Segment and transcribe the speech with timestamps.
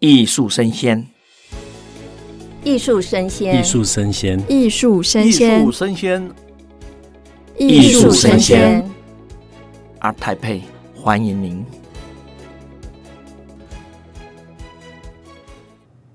[0.00, 1.08] 艺术生鲜，
[2.62, 6.32] 艺术生鲜，艺术生鲜，艺术生鲜，艺术生鲜，
[7.58, 8.90] 艺术声鲜。
[9.98, 10.60] ART TAIPEI，
[10.94, 11.66] 欢迎您，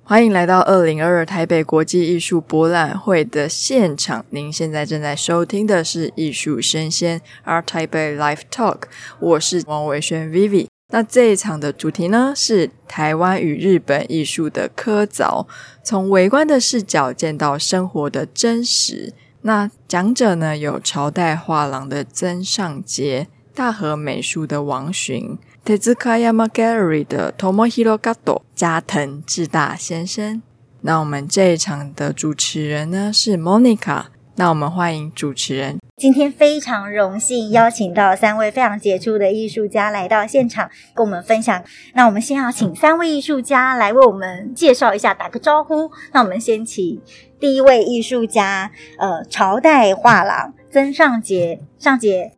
[0.05, 4.25] 欢迎来到二零二二台北国际艺术博览会的现场。
[4.29, 8.83] 您现在正在收听的是艺术生鲜 ART TAIPEI Live Talk，
[9.19, 10.72] 我是王维轩 Vivi。
[10.93, 15.47] 那这一场的主题呢，是台湾与日本艺术的科凿，
[15.83, 19.11] 从微观的视角见到生活的真实。
[19.41, 30.43] 那讲者呢，有朝代画廊的曾尚杰、大和美术的王洵、Tezukayama Gallery 的 Tomohiro Gato、加藤智大先生。
[30.81, 34.12] 那我们这一场的主持人呢，是 Monica。
[34.35, 35.77] 那我们欢迎主持人。
[35.95, 41.63] 今天非常荣幸邀请到三位非常杰出的艺术家来到现场跟我们分享。
[41.93, 45.91] 那我们先要请三位艺术家来为我们介绍一下，打个招呼。
[46.11, 46.99] 那我们先请
[47.39, 52.31] 第一位艺术家，呃，朝代画廊曾尚杰，尚杰。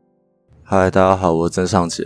[0.63, 2.03] 嗨，大家好，我是曾尚杰。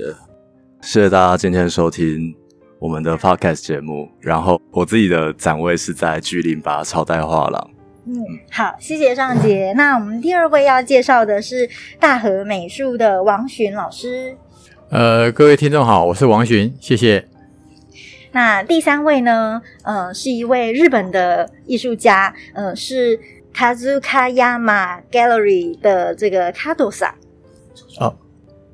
[0.81, 2.33] 谢谢大家今天收听
[2.77, 4.07] 我们的 Podcast 节目。
[4.19, 7.78] 然后我自己的展位是在 G08 朝代画廊。
[8.08, 9.72] 嗯，好，谢谢尚杰。
[9.76, 14.36] 那我们第二位要介绍的是大和美术的王洵老师。
[14.90, 17.26] 呃，各位听众好，我是王洵，谢谢。
[18.32, 19.62] 那第三位呢？
[19.84, 23.18] 呃，是一位日本的艺术家，呃，是
[23.54, 27.14] Tezukayama Gallery 的这个卡多さん。
[27.98, 28.14] 啊，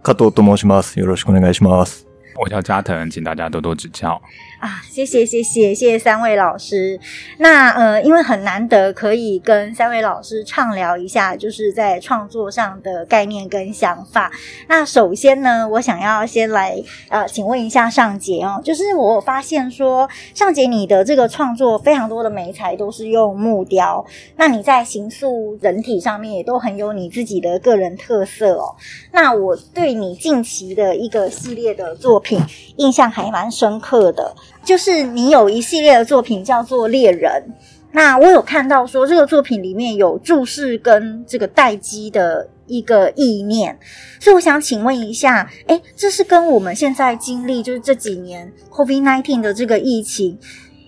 [0.02, 0.98] 加藤と申します。
[0.98, 2.05] よろしくお愿いします。
[2.36, 4.20] 我叫加藤，请大家多多指教。
[4.59, 7.00] 啊，谢谢谢谢谢谢三位老师。
[7.38, 14.31] 那呃，因为很难得可以跟三位老师畅聊一下，就是在创作上的概念跟想法。
[14.67, 24.06] 那首先呢，我想要先来呃，请问一下尚杰哦，就是我发现说，尚杰你的这个创作非常多的媒材都是用木雕，
[24.38, 28.76] 那你在形塑人体上面也都很有你自己的个人特色哦。
[29.11, 32.42] 那我对你近期的一个系列的作品
[32.77, 34.33] 印象还蛮深刻的。
[34.65, 37.31] 就是你有一系列的作品叫做《猎人》，
[37.92, 43.77] 那我有看到说这个作品里面有注释跟这个待机的一个意念，
[44.20, 50.37] 所以我想请问一下，哎，这是跟我们现在经历就是这几年 COVID-19 的这个疫情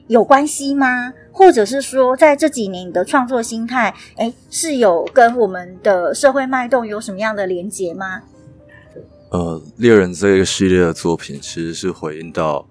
[0.07, 1.13] 有关系吗？
[1.31, 8.23] 或者是说在这几年你的创作心态，哎，是有跟我们的社会脉动有什么样的连结吗？
[9.29, 12.67] 呃，《猎人》这个系列的作品其实是回应到。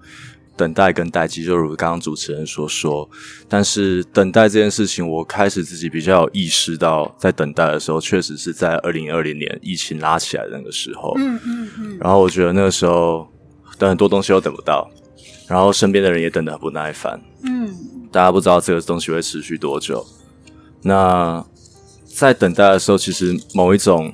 [0.57, 3.09] 等待跟待机，就如刚刚主持人所说，
[3.47, 11.15] 但是等待这件事情，我开始自己比较有意识到，在等待的时候，确实是在二零二零年疫情拉起来的那个时候。
[11.19, 11.99] 嗯嗯嗯。
[12.01, 13.29] 然后我觉得那个时候，
[13.77, 14.91] 等很多东西都等不到，
[15.47, 17.21] 然后身边的人也等得很不耐烦。
[17.45, 17.75] 嗯。
[18.11, 20.03] 大家不知道这个东西会持续多久。
[20.83, 21.45] 那
[22.05, 24.11] 在等待的时候，其实某一种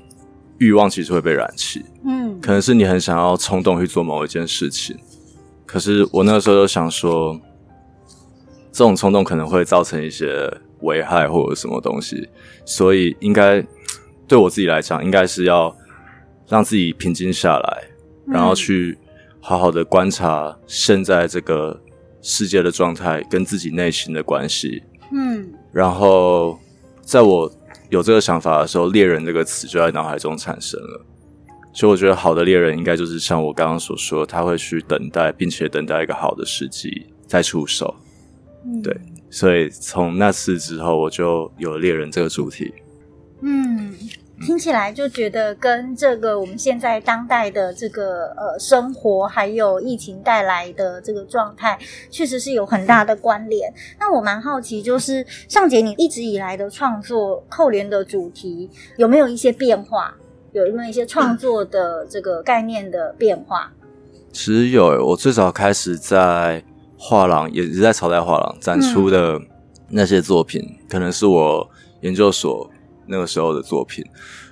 [0.58, 1.84] 欲望其实会被燃起。
[2.04, 2.40] 嗯。
[2.40, 4.98] 可能是你很想要冲动去做某一件事情。
[5.72, 7.40] 可是我那个时候就想说，
[8.70, 12.28] 这种冲动可能会造成一些危害或者什么东西，
[12.66, 13.64] 所以应该
[14.28, 15.74] 对我自己来讲，应该是要
[16.46, 17.84] 让自己平静下来，
[18.26, 18.98] 然后去
[19.40, 21.80] 好好的观察现在这个
[22.20, 24.82] 世界的状态跟自己内心的关系。
[25.10, 26.58] 嗯，然后
[27.00, 27.50] 在我
[27.88, 31.06] 有这个想法的时候，“猎人”这个词就在脑海中产生了。
[31.72, 37.94] 所以我觉得好的猎人应该就是像我刚刚所说，他会去等待，并且等待一个好的时机再出手。
[38.64, 38.94] 嗯，对，
[39.30, 42.72] 所以从那次之后，我就有了猎人这个主题。
[43.40, 43.92] 嗯，
[44.40, 51.78] 听起来就觉得跟这个我们现在当代的这个呃生活，还有疫情带来的这个状态，
[52.10, 53.72] 确实是有很大的关联。
[53.98, 60.14] 那我蛮好奇，就是尚杰，你一直以来的创作扣连的主题有没有一些变化？
[60.52, 63.72] 有没有一些创作的这个概念的变化？
[64.32, 66.62] 其实有，我最早开始在
[66.98, 69.40] 画廊，也是在朝代画廊展出的
[69.88, 71.68] 那些作品，嗯、可能是我
[72.02, 72.70] 研究所
[73.06, 74.04] 那个时候的作品。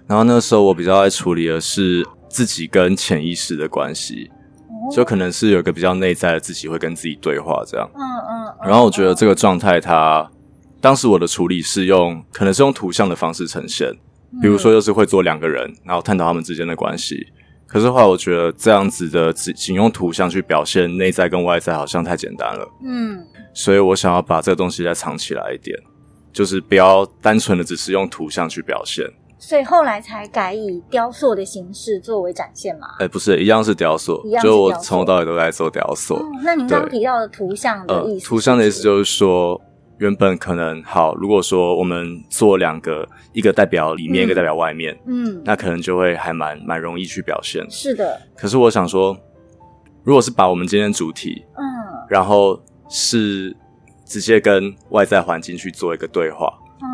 [0.06, 4.30] 然后那个时候我比较爱处理的是自己跟潜意识的关系，
[4.68, 7.88] 哦、就可能是有一个比较内在的自己会跟自己对话这样。
[7.94, 8.46] 嗯嗯。
[8.48, 10.28] 嗯，然后我觉得这个状态，它
[10.80, 13.94] 当时我的处理是用，可能是用图像的方式呈现。
[14.40, 17.26] 比如说，就是会做两个人，然后探讨他们之间的关系。
[17.66, 22.68] 可是后来，我觉得这样子的只仅用图像去表现内在跟外在，好像太简单了。
[22.84, 23.24] 嗯，
[23.54, 25.78] 所以我想要把这个东西再藏起来一点，
[26.32, 29.06] 就是不要单纯的只是用图像去表现，
[29.38, 32.88] 所以后来才改以雕塑的形式作为展现嘛？
[32.98, 36.14] 哎，不是，一样是雕塑，就我从头到尾都在做雕塑。
[36.14, 39.60] 哦，那您刚刚提到的图像的意思图像的意思就是说，
[40.00, 47.62] 原本可能好，如果说我们做两个，一个代表里面，嗯、一个代表外面，嗯，那可能就会还蛮蛮容易去表现。
[47.70, 48.18] 是的。
[48.34, 49.14] 可是我想说，
[50.02, 51.62] 如果是把我们今天主题，嗯，
[52.08, 52.58] 然后
[52.88, 53.54] 是
[54.06, 56.50] 直接跟外在环境去做一个对话。
[56.82, 56.88] 嗯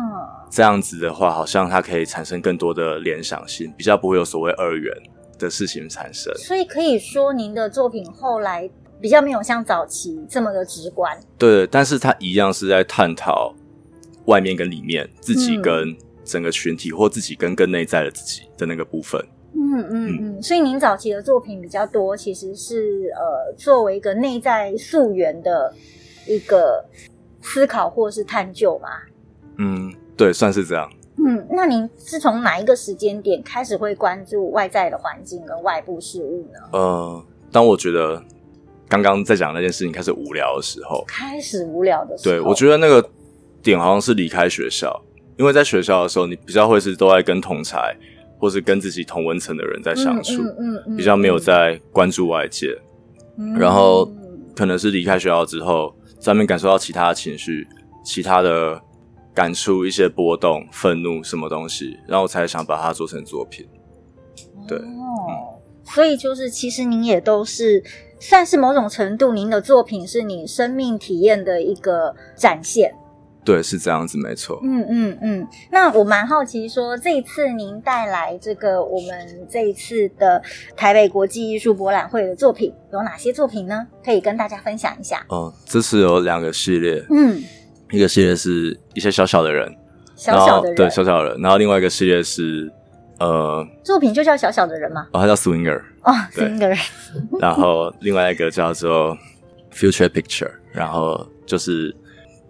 [0.49, 4.93] 这样子的话，好像它可以产生更多的联想性，比较不会有所谓二元
[5.39, 6.33] 的事情产生。
[6.35, 8.69] 所以可以说，您的作品后来
[9.01, 11.17] 比较没有像早期这么的直观。
[11.37, 13.53] 对，但是它一样是在探讨
[14.25, 19.19] 外面跟里面，自己跟整个群体，嗯、或自己跟更内在的自己的那个部分。
[19.53, 20.43] 嗯嗯嗯。
[20.43, 25.73] 所以您早期的作品比较多，其实是呃，作为一个内在溯源的
[26.27, 26.85] 一个
[27.41, 28.89] 思考或是探究嘛。
[29.57, 29.93] 嗯。
[30.17, 30.91] 对，算是这样。
[31.23, 36.59] 嗯，那您是从哪一个时间点开始会关注外在的环境跟外部事物呢？
[36.73, 38.19] 呃，当我觉得
[38.87, 43.09] 刚刚在讲那件事情开始无聊的时候，开始无聊的时候，对，我觉得那个
[43.61, 45.01] 点好像是离开学校，
[45.37, 47.95] 因为在学校的时候，你比较会是都在跟同才
[48.39, 52.77] 或是跟自己同文层的人在相处，嗯嗯，嗯，比较没有在关注外界。
[53.37, 54.09] 嗯，然后
[54.55, 57.67] 可能是离开学校之后，在外面感受到其他的情绪，
[58.03, 58.81] 其他的。
[59.37, 63.67] 感触一些波动、愤怒什么东西，然后我才想把它做成作品。
[64.67, 67.83] 对，哦、嗯，所以就是其实您也都是
[68.19, 72.93] 算是某种程度，您的作品是你生命体验的一个展现。
[73.45, 74.59] 对，是这样子，没错。
[74.61, 75.47] 嗯嗯嗯。
[75.71, 80.41] 那我蛮好奇说，说这一次您带来这个我们这一次的
[80.75, 83.87] 台北国际艺术博览会的作品有哪些作品呢？
[84.03, 85.25] 可以跟大家分享一下。
[85.29, 87.01] 哦，这次有两个系列。
[87.09, 87.41] 嗯。
[87.89, 89.73] 一个系列是一些小小的人，
[90.13, 91.41] 小小的人，对，小小的人。
[91.41, 92.69] 然后另外一个系列是，
[93.19, 95.07] 呃，作品就叫小小的人吗？
[95.11, 96.77] 哦，他叫 Swinger，哦，Swinger。
[97.39, 99.17] 然后另外一个叫做
[99.73, 101.95] Future Picture，然后就是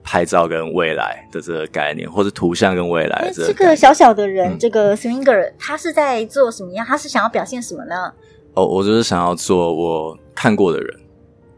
[0.04, 3.48] 拍照跟未来的这个概念，或者图像跟未来的这个。
[3.48, 6.86] 这个小小的人，嗯、这个 Swinger，他是在做什么样？
[6.86, 8.14] 他是想要表现什么呢？
[8.54, 11.00] 哦，我就是想要做我看过的人。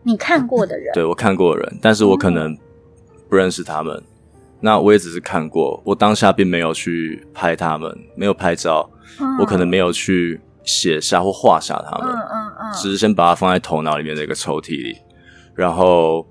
[0.04, 0.94] 你看过的人？
[0.94, 2.58] 对，我看过的人，但是我可能。
[3.30, 4.04] 不认识他们，
[4.60, 8.90] 那我也只是看过，我当下并没有去拍他们，没有拍照，
[9.20, 14.98] 嗯、我可能没有去写下或画下他们，嗯嗯嗯，只是先把它放在头脑里面的一个抽屉里，
[15.56, 16.26] 然后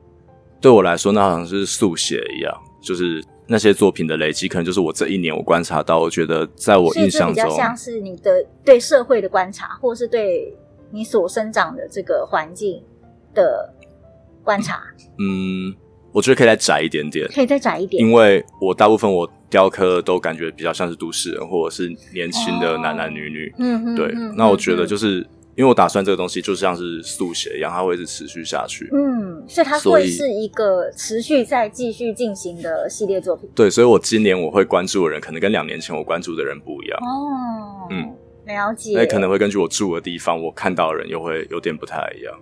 [0.60, 10.56] 对我来说，那好像是速写一样，就是那些作品的累积，可能就是我这一年我观察到，我觉得在我印象中，比较像是你的对社会的观察，或是对
[10.90, 12.82] 你所生长的这个环境
[13.34, 13.72] 的
[14.42, 14.82] 观察，
[15.19, 15.74] 嗯。
[16.10, 23.54] 我觉得可以再窄一点点，可以再窄一点，因为我大部分我雕刻都感觉比较像是都市人，或者是年轻的男男女女。
[23.58, 24.12] 嗯、哦、对。
[24.14, 28.88] 嗯、那我觉得就是、嗯、因为我打算这个东西就像是速写一样，它会是持续下去。
[28.92, 33.48] 嗯，所以它会是一个持续在继续进行的系列作品。
[33.54, 36.98] 对，所以我今年我会关注的人，可能跟两年前我关注的人不一样。
[37.00, 38.14] 哦，嗯，
[38.44, 38.92] 了解。
[38.94, 42.34] 那可能会根据我住的地方，我看到的人又会有点不太一样。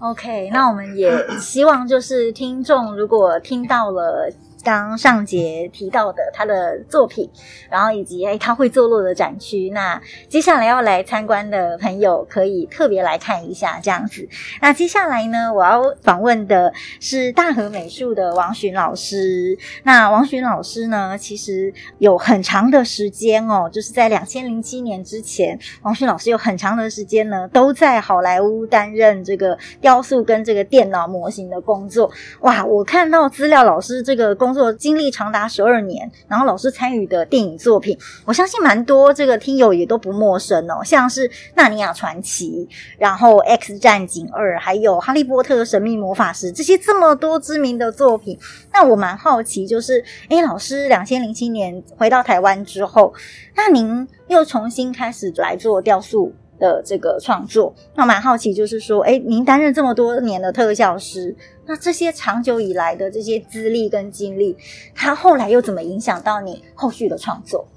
[0.00, 1.08] OK，那我们也
[1.38, 4.28] 希望就是听众如果听到了。
[4.62, 7.28] 刚上节提到的他的作品，
[7.70, 14.28] 然后以及哎他会坐落的展区，那接下来要来参观的朋友可以特别来看一下这样子。
[14.60, 19.56] 那接下来呢，我要访问的是大和美术的王洵老师。
[19.84, 32.10] 那王洵老师呢，其实有很长的时间哦，就是在两千零七年之前，王洵老师有很长的时间呢，都在好莱坞担任这个雕塑跟这个电脑模型的工作。
[32.40, 34.72] 哇，我看到资料，老师这个工作作。
[34.72, 42.66] 经历长达十二年，然后老师参与的电影作品，我相信蛮多这个听友也都不陌生哦，像是《纳尼亚传奇》，
[42.98, 48.38] 然后《X 战警二》，还有《哈利波特：神秘魔法师》这些这么多知名的作品。
[48.72, 53.14] 那我蛮好奇，就是诶，老师两千零七年回到台湾之后，
[53.54, 61.34] 那您又重新开始来做雕塑的这个创作，那蛮好奇，就是说，哎，您担任这么多年的特效师。
[61.66, 64.56] 那这些长久以来的这些资历跟经历，
[64.94, 67.68] 它后来又怎么影响到你后续的创作？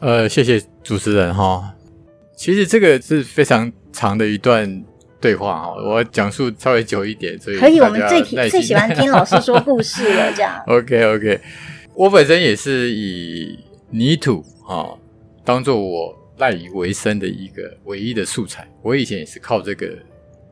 [0.00, 1.72] 呃，谢谢主持人哈。
[2.34, 4.84] 其实这个是非常长的一段
[5.20, 7.78] 对话哈，我讲述稍微久一点，所以可以。
[7.78, 10.60] 我们最最喜欢听老师说故事了，这样。
[10.66, 11.40] OK OK，
[11.94, 13.56] 我本身也是以
[13.90, 14.90] 泥土啊
[15.44, 18.68] 当做我赖以为生的一个唯一的素材。
[18.82, 19.96] 我以前也是靠这个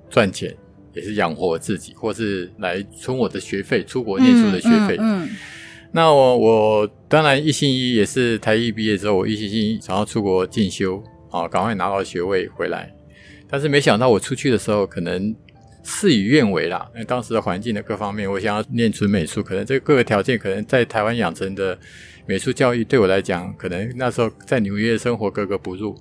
[0.08, 0.54] 赚钱。
[0.92, 4.96] 也是养活自己，或是来存我的学费，出国念书的学费。
[4.98, 5.36] 嗯，嗯，嗯，
[5.92, 12.92] 那我我当然一心一意也是台艺毕业之后，我一心一意想要出国进修啊，赶快拿到学位回来。
[13.48, 15.32] 但是没想到我出去的时候，可能
[15.84, 16.90] 事与愿违啦。
[16.92, 21.78] 因为当时的环境的各方面，我想要念纯美术，可能这个各个条件，可能在台湾养成的
[22.30, 25.96] 美术教育对我来讲，可能那时候在纽约生活格格不入。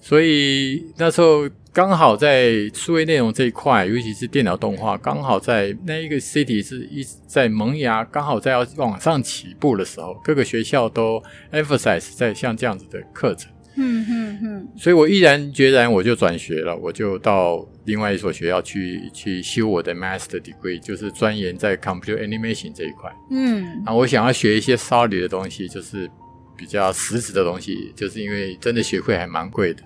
[0.00, 11.20] 所以那时候刚好在数位内容这一块，尤其是电脑动画，刚好在那一个 city 是一直在萌芽，刚好在要往上起步的时候，各个学校都
[11.52, 13.50] emphasize 在像这样子的课程。
[13.74, 14.68] 嗯嗯嗯。
[14.76, 23.10] 所以我毅然决然我就转学了，我就到另外一所学校去去修我的 master degree，就是钻研在 computer animation 这一块。
[23.30, 23.62] 嗯。
[23.84, 26.10] 然后我想要学一些 solid 的东西，就是。
[26.58, 29.82] 比较实质的东西，就是因为真的学费还蛮贵的，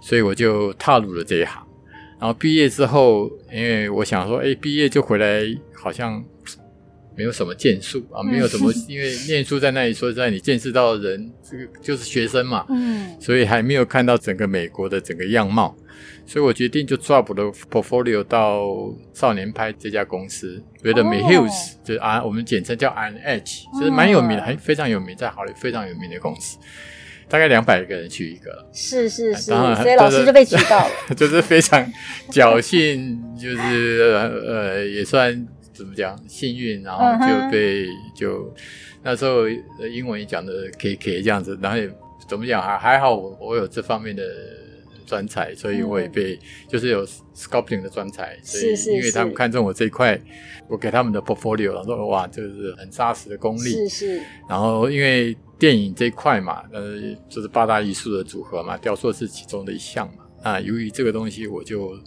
[0.00, 1.62] 所以我就踏入了这一行。
[2.18, 5.42] 然后毕业之后，因为我想说，哎，毕业就回来，
[5.74, 6.24] 好像
[7.14, 15.76] 没有什么建树啊，没有什么， 因为念书在那里，说实在，你见识到的人，这个就是学生嘛，嗯，所以还没有看到整个美国的整个样貌。
[16.28, 26.58] 所以我决定就 drop 了 portfolio 到少年派这家公司，Red Hills，就是啊，我们简称叫 Edge，就是蛮有名的，还非常有名，在好莱坞非常有名的公司，
[27.30, 31.82] 大概两百个人去一个，是是是，所以老师就被举到了， 就是非常
[32.30, 34.14] 侥幸，就是
[34.46, 38.54] 呃也算怎么讲幸运，然后就被就
[39.02, 39.48] 那时候
[39.90, 41.90] 英文也讲的 KK 这样子，然后也
[42.28, 44.22] 怎么讲还还好我我有这方面的。
[45.08, 50.20] 专才，所以我也被、嗯、就是有 sculpting 的专才，所以因为他们看中我这一块，
[50.68, 53.70] 我给他们的 portfolio，然后说哇，这是很扎实的功力。
[53.70, 54.20] 是是。
[54.48, 56.96] 然后因为电影这一块嘛，呃，
[57.28, 60.24] 就是八大艺术的组合嘛，雕塑是其中的一项嘛。
[60.40, 61.98] 啊，由于这个东西，我就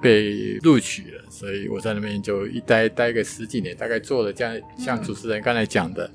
[0.00, 6.08] 被录取了，所以我在那边就一待待个十几年，大概做了这样像主持人刚才讲的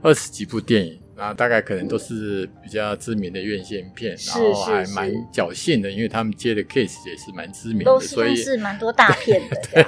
[0.00, 0.96] 二十几部电影。
[1.18, 9.56] 然后大概可能都是比较知名的院线片，然后还蛮侥幸的，因为他们接的 case 也是蛮知名的，所以是蛮多大片的。
[9.72, 9.84] 对，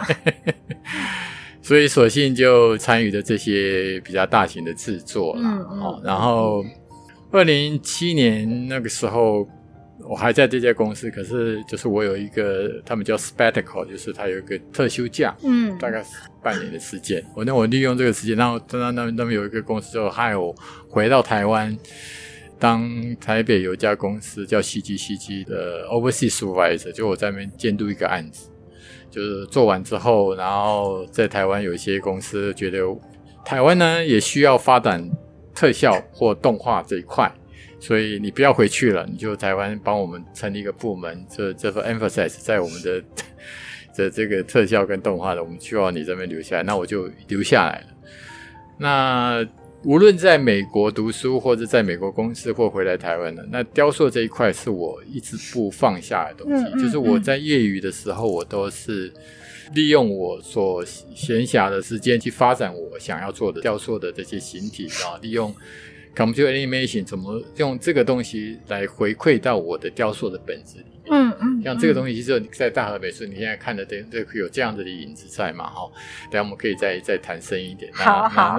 [1.63, 5.43] 所以索性就参与的这些比较大型的制作了。
[5.45, 6.03] 嗯嗯。
[6.05, 6.65] 然后
[7.31, 9.49] 二零一七年那个时候。
[10.11, 16.09] 我还在这家公司，可是就是我有一个，他们叫 Spectacle，就是他有一个特休假，嗯，大概是
[16.43, 17.25] 半年的时间。
[17.37, 20.53] 我那我利用这个时间，然后那那那边有一个公司就害我
[20.89, 21.79] 回到台湾，
[22.59, 22.91] 当
[23.21, 28.51] 台北有一家公司叫 CGCG 的 Overseas Supervisor，就我在那边监督一个案子，
[29.13, 32.79] 就是做完之后，然后在台湾有一些公司觉得
[33.45, 35.09] 台湾呢也需要发展
[35.55, 37.33] 特效或动画这一块。
[37.81, 43.03] 所以你不要回去了，你就台湾帮我们成立一个部门，这这份 emphasize 在我们的
[43.97, 47.87] 的这个特效跟动画的，我们希望你这边留下来，那我就留下来了。
[48.79, 49.49] 那
[49.83, 56.65] 无论在美国读书，或者在美国公司，或回来台湾的，那雕塑这一块是我一直不放下的东西。
[56.65, 59.11] 嗯嗯嗯、就是我在业余的时候，我都是
[59.75, 65.55] 利用我所闲暇的时间去发展我想要做的雕塑的这些形体啊，利用。
[66.15, 71.13] Computer animation 怎么用这个东西来回馈到我的雕塑的本质里面？
[71.13, 75.67] 嗯嗯，像这个东西，其实你在大和美术，你现在看的这这有这样子的影子在嘛？
[75.71, 75.91] 哈，
[76.31, 77.93] 等下我们可以再再谈深一点。
[77.95, 78.59] 好好。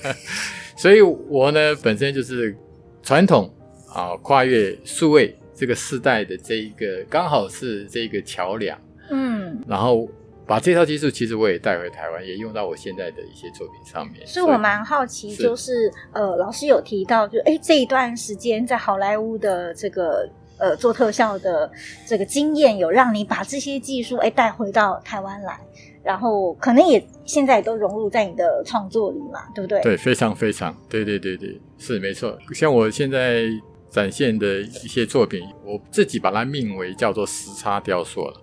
[0.76, 2.56] 所以，我呢本身就是
[3.02, 3.52] 传统
[3.92, 8.78] 啊，跨越数位这个世代的这一个，刚好是这个桥梁。
[9.10, 10.08] 嗯，然后。
[10.46, 14.24] 把这套技术，其实我也带回台湾，也用到我现在的一些作品上面。
[14.26, 21.68] 所以我蛮好奇，就是，是呃，老师有提到，就哎，这一段时间在好莱坞的这个呃做特效的
[22.06, 25.58] 这个经验，有让你把这些技术哎带回到台湾来，
[26.04, 29.80] 然后可能也现在也都融入在你的创作里嘛，对不对？
[29.82, 32.38] 对，非常非常，对对对对，是没错。
[32.54, 33.46] 像我现在
[33.90, 38.40] 展现的一些作品，我自己把它命为叫做时差雕塑了。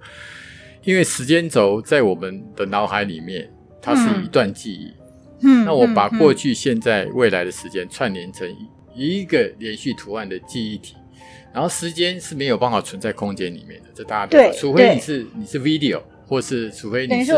[0.83, 3.49] 因为时间轴在我们的脑海里面，
[3.81, 4.93] 它是一段记忆。
[5.41, 8.47] 嗯，那我把过去、现在、未来的时间串联成
[8.95, 10.95] 一个连续图案的记忆体，
[11.53, 17.33] 然后时间是没有办法存在空间里面的，这大家对，除非你是你是 video，或是除非你是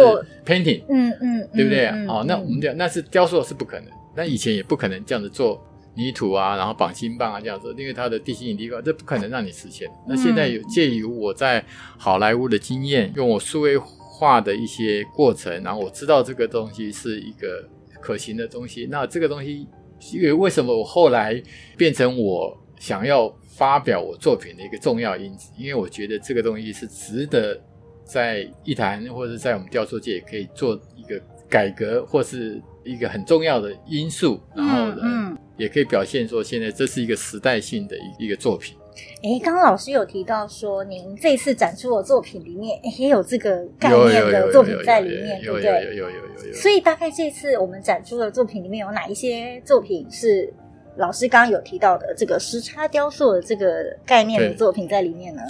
[0.46, 1.88] painting，嗯嗯，对不对？
[2.08, 5.64] 哦，那我们讲那是雕塑是不可能，那以前也不可能这样子做。
[5.96, 9.90] 泥土啊，然后绑金棒啊，这样子，因为它的地心引力高，这不可能让你实现。
[10.08, 11.64] 那现在有借由我在
[11.98, 17.68] 好莱坞的经验，用我数位化的一些过程，然后我知道这个东西是一个
[18.02, 18.88] 可行的东西。
[18.90, 19.68] 那这个东西，
[20.14, 21.42] 因为为什么我后来
[21.78, 25.52] 变成我想要发表我作品的一个重要因子？
[25.58, 27.60] 因为我觉得这个东西是值得
[28.04, 38.76] 在艺坛或者在我们雕塑界可以做一个改革或是一个很重要的因素，然后呢，嗯，也可以表现说现在这是一个时代性的一一个作品。
[39.24, 45.66] 哎，刚刚老师有提到说，您这次展出的作品里面也有这个概念的作品在里面，对不对？
[45.66, 46.54] 有有有有有有。
[46.54, 50.54] 所以大概这次我们展出的作品里面有哪一些作品是？
[50.98, 53.66] 老师刚刚有提到的这个时差雕塑的这个
[54.06, 55.42] 概念的作品在里面呢。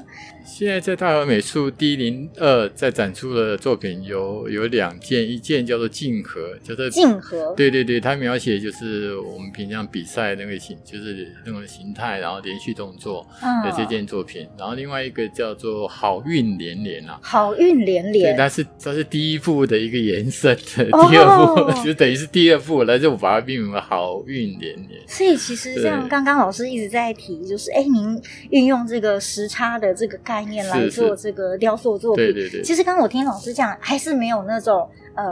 [0.46, 7.52] 现在在大和美术 D 零二在展出的作品有有两件，一件叫做竞合，叫做竞合。
[7.58, 13.26] 对对对，它描写就是我们平常比赛那个形，就是那种形态，然后连续动作
[13.64, 14.44] 的这件作品。
[14.44, 25.02] 嗯、然后另外一个叫做好运连连啊，好运连连，对，它是它是第一部的一个延伸的，第二部、哦、 就等于是第二部，那就把它命名为好运连连。
[25.08, 32.62] 所以其实像刚刚老师一直在提，就是哎，您运用这个时差的这个概念来做这个雕塑作品，对对对。
[32.62, 35.24] 其实刚刚我听老师讲，还是没有那种呃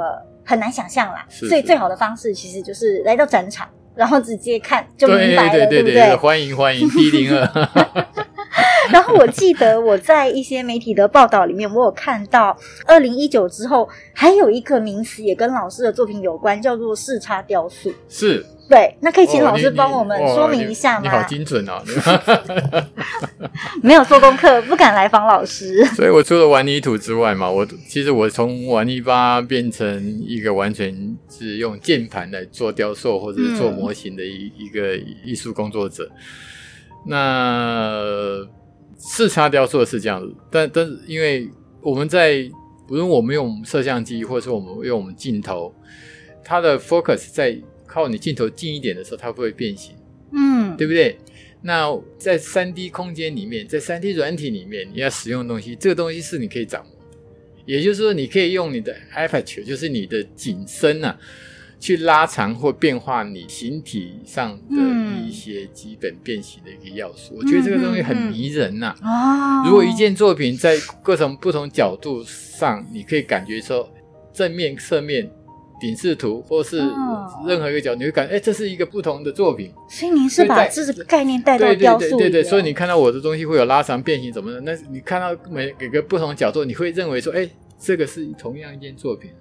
[0.45, 1.25] 很难想象啦。
[1.29, 6.15] 所以最好的方式其实就是来到展场，然后直接看就明白了，对不对？
[6.15, 7.47] 欢迎欢迎 D 零二。
[8.91, 12.55] 然后我记得我在一些媒体的报道里面，我有看到
[12.85, 17.91] 二零一九之后还有一个名词也跟老师的作品有关，叫做视差雕塑。
[18.09, 18.45] 是。
[18.69, 20.99] 对，那可以请老师帮我们说明一下吗？
[20.99, 21.83] 哦、你，你好精准 哦！
[23.83, 25.83] 没有做功课，不敢来访老师。
[25.93, 36.09] 所以我除了玩泥土之外嘛，我其实我从玩泥巴变成一个完全是用键盘来做雕塑或者做模型的一、嗯、一个艺术工作者。
[37.05, 38.47] 那
[38.97, 41.47] 视差雕塑是这样子，但但是因为
[41.81, 42.49] 我们在
[42.89, 45.75] 无论我们用摄像机，或者说我们用我们镜头，
[46.45, 47.55] 它的 focus 在。
[47.93, 49.93] 靠你镜头近一点的时候，它会变形，
[50.31, 51.15] 嗯，对不对？
[51.61, 57.17] 那在三 D 空间里面，在三 D 软体里面，你要使用的东西，这个东西是你可以掌握的。
[57.67, 61.15] 也就是说，你可以用你的 aperture，就是你的景深啊，
[61.79, 64.75] 去拉长或变化你形体上的
[65.23, 67.35] 一些基本变形的一个要素。
[67.35, 69.61] 嗯、我觉得这个东西很迷人呐、啊。
[69.61, 73.87] 哦、嗯，嗯、如果一件作品在各种不同角度上，你可以感觉说
[74.33, 75.29] 正面、侧面。
[75.81, 76.79] 顶视图，或是
[77.47, 79.71] 任何一个角，你会感觉，哎，这是一个不同的作品。
[79.89, 82.09] 所以您是把这个概念带到雕塑里。
[82.09, 84.61] 对对对对对，所以你看到我的东西会有拉长、变形什么的。
[84.61, 89.31] 那你看到每每个不同的角度，你会认为说，哎，这个是同样一件作品，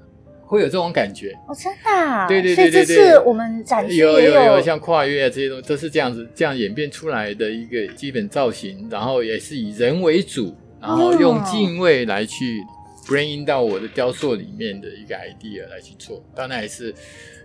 [0.45, 1.33] 会有这种感觉。
[1.49, 2.29] 哦，真的？
[2.29, 2.85] 对对对对对。
[2.85, 12.62] 所以这是我们展示有有有像跨越啊这些东西，都是这样子这样演变出来的一个基本造型，然后也是以人为主，然后用敬畏来去。
[13.05, 16.95] bring in 到我的雕塑里面的一个 idea 来去做，当然也是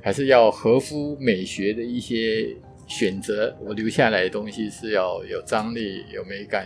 [0.08, 2.48] 还是要合乎美学的一些
[2.88, 3.54] 选择。
[3.60, 6.66] 我留下来的东西是要有张力、有美感、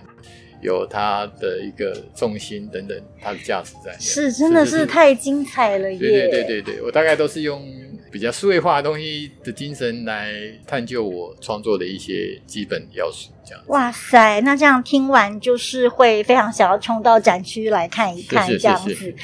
[0.62, 3.98] 有它的一个重心等等，它的价值在。
[4.00, 5.98] 是，真的是太精彩了耶！
[5.98, 7.68] 对对对对对，我大概都是用
[8.11, 10.33] 比较数位化的东西的精神来
[10.67, 13.31] 探究我创作的一些基本要素。
[13.69, 19.15] 哇塞，那这样听完就是会非常想要冲到展区来看一看，这样子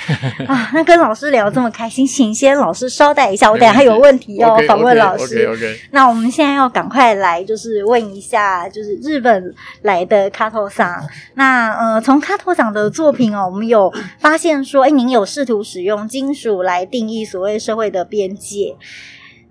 [0.47, 0.71] 啊。
[0.73, 5.45] 那跟老师聊这么开心，请先老师稍待一下，我等下还有问题要访问老师。
[5.45, 5.81] OK OK。
[5.91, 11.03] 那我们现在要赶快来，就是问一下，就是日本来的加藤さん。
[11.35, 18.76] 那呃，从加藤さん的作品哦，我们有发现说，哎，您有试图使用金属来定义所谓社会的边界。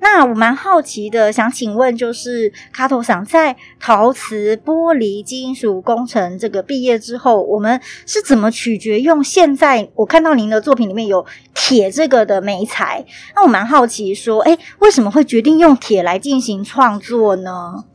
[0.04, 13.06] 那我蛮好奇的，想请问，就是加藤さん在陶瓷、玻璃、金属工程这个毕业之后，我们是怎么取决用现在我看到您的作品里面有铁这个的媒材？
[13.36, 17.86] 那我蛮好奇说，哎，为什么会决定用铁来进行创作呢？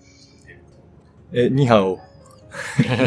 [1.32, 1.98] 诶，你好，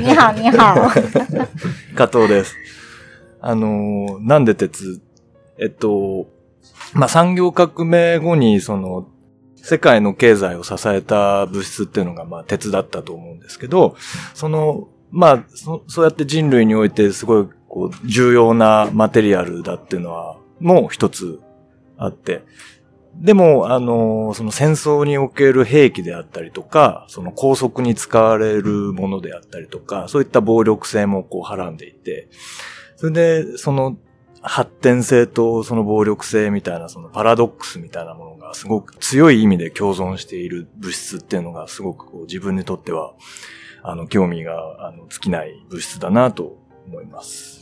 [0.01, 0.91] 你好，你好，
[1.95, 2.51] 加藤です。
[3.39, 4.99] あの、なんで鉄？
[5.57, 6.25] えっと。
[6.94, 9.09] まあ、产业革命后に、その、
[9.57, 13.96] 世界の经済を支えた物质っていうのが、まあ、鉄だったと思うんですけど、
[14.35, 21.40] その、まあ、そそうやって人类においてすごい、こう、重要なマテリアルだっていうのは、もう一つ
[21.96, 22.42] あって、
[23.16, 32.28] でも、あの、その戦争における兵器であったりとか、その拘束に使われるものであったりとか、そういった暴力性もこう、はらんでいて、
[32.96, 33.96] それで、その、
[34.46, 43.14] 発展性とその暴力性みたいなそのパラドックスみたいなものがすごく強い意味で共存している物質っていうのがすごくこう自分にとっては
[43.83, 47.53] あの興味があの尽きない物質だなと思います。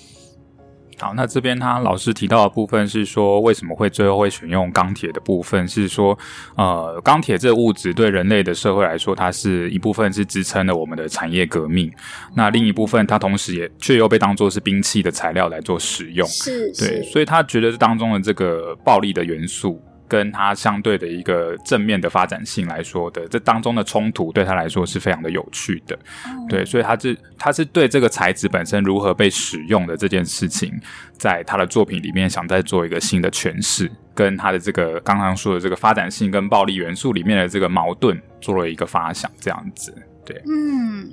[1.02, 5.66] 好，那这边他老师提到的部分是说，为什么会最后会选用钢铁的部分？
[5.66, 6.16] 是说，
[6.54, 11.92] 呃，钢铁这个物质对人类的社会来说，它是一部分是支撑了我们的产业革命，
[12.36, 19.82] 那另一部分它同时也却又被当做是兵器的材料来做使用，是，对，所以他觉得这当中的这个暴力的元素。
[20.12, 30.70] 跟他相对的一个正面的发展性来说的，这当中的冲突对他来说是非常的有趣的，嗯、对，所以他是他是对这个材质本身如何被使用的这件事情，
[31.16, 39.94] 在他的作品里面想再做一个新的诠释，跟他的这个刚刚说的这个发展性跟暴力元素里面的这个矛盾做了一个发想，这样子，
[40.26, 41.10] 对，嗯。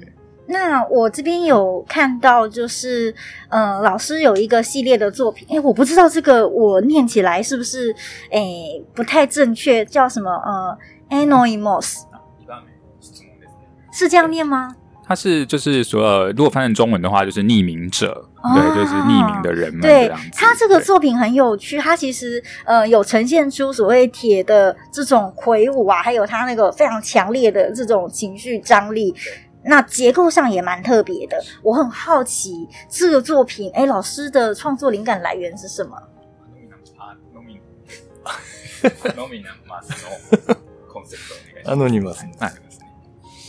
[0.52, 3.14] 那我这边有看到，就是
[3.50, 7.96] 呃，老师有一个系列的作品，哎，我不知道这个我念起来是不是
[8.32, 8.42] 哎
[8.96, 10.78] 不太正确，叫什么呃
[11.12, 12.00] ，Anonymous，
[13.92, 14.76] 是这样念吗？
[15.06, 19.82] 它是就是说，如果翻成中文的话，就是匿名者，哦、对，就是匿名的人们。
[19.82, 29.14] 对，他这个作品很有趣，他其实呃有呈现出所谓铁的这种魁梧啊，还有他那个非常强烈的这种情绪张力。
[29.63, 35.97] 那结构上也蛮特别的，我很好奇这个作品，哎，老师的创作灵感来源是什么？
[41.65, 42.27] アノニマス。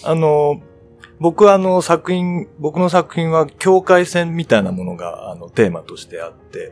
[0.06, 0.62] あの、
[1.20, 6.72] 仆はあの作品、仆の作品は境界线みたいなものがあのテーマとしてあって、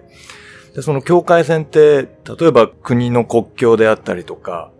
[0.73, 4.71] で、その境界线って、例えば国の国境であったりとか、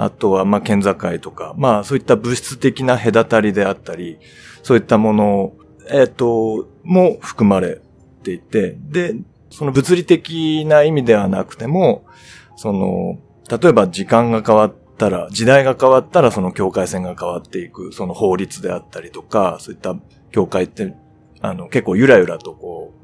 [0.00, 4.18] あとは、まあ、県境とか、まあ、そういった物质的な隔たりであったり、
[4.62, 5.52] そういったもの、
[5.90, 7.80] えっ、ー、と、も含まれ
[8.22, 9.16] ていて、で、
[9.50, 12.06] その物理的な意味ではなくても、
[12.54, 13.18] その、
[13.50, 19.96] 例えば时间が変わったら、时代が変わったらその境界线が変わっていく、その法律であったりとか、そういった
[20.30, 20.94] 境界って、
[21.40, 22.94] あの、结构ゆらゆらとこ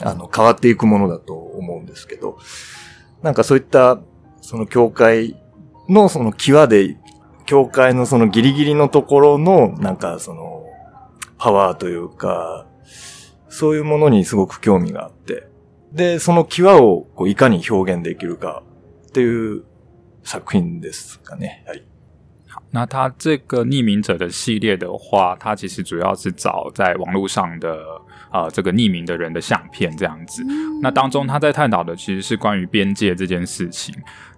[0.00, 2.38] う、あの、変わっていくものだと思うんですけど、
[3.22, 4.00] なんかそういった、
[4.40, 5.39] その境界
[5.90, 6.96] のその际で、
[7.46, 10.64] 境界のそのギリギリのところの、なんかその、
[11.36, 12.66] パワーというか、
[13.48, 15.48] そういうものにすごく兴味があって、
[15.92, 18.62] で、その际をこういかに表现できるか
[19.08, 19.64] っていう
[20.22, 21.64] 作品ですかね。
[21.66, 21.82] はい。
[22.72, 27.76] 那他这个匿名者的系列的话，他其实主要是找在网络上的
[28.30, 30.44] 啊、呃、这个匿名的人的相片这样子。
[30.80, 33.92] 那当中他在探讨的其实是关于边界这件事情。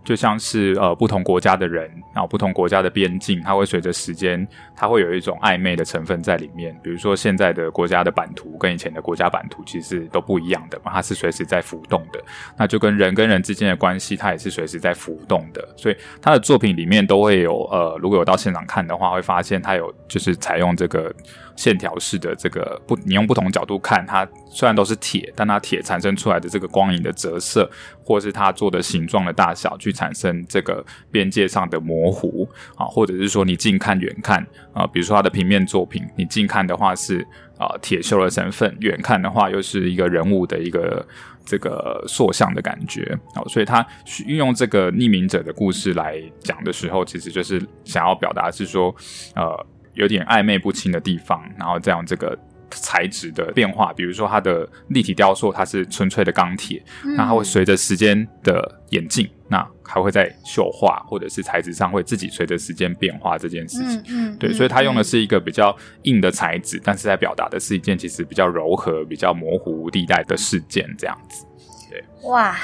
[0.05, 6.79] 就像是呃不同国家的人，然后不同国家的边境，它会随着时间，它会有一种暧昧的成分在里面。
[6.83, 12.21] 比如说现在的国家的版图跟以前的国家版图其实都不一样的嘛，它是随时在浮动的。
[12.57, 15.67] 那就跟人跟人之间的关系，它也是随时在浮动的。
[15.77, 21.15] 所以他的作品里面都会有呃，如果有到现场看的话，会发现他有就是采用这个。
[21.57, 27.71] 线条式的这个不，你用不同角度看它，虽然都是铁，但它铁产生出来的这个光影的折射，
[28.05, 37.27] 或是它做的形状的大小，去产生这个边界上的模糊啊，或者是说你近看远看啊，比如说它的平面作品，你近看的话是
[37.59, 41.07] 啊铁锈的身份，远看的话又是一个人物的一个
[41.45, 43.87] 这个塑像的感觉啊，所以它
[44.27, 48.95] 运用这个匿名者的故事来讲的时候，其实就是想要表达是说
[49.35, 49.67] 呃。
[49.95, 52.39] 有点暧昧不清的地方，然后这样这个
[52.71, 64.01] 材质的变化，比如说它的立体雕塑，它是纯粹的钢铁，嗯、那它会随着时间的演进，那还会在绣画或者是材质上会自己随着时间变化这件事情。
[64.09, 71.45] 嗯，嗯对，所以它用的是一个比较硬的材质，嗯、但是在表达的是一件其实比较柔和、比较模糊地带的事件，这样子。
[71.91, 72.57] 对，哇。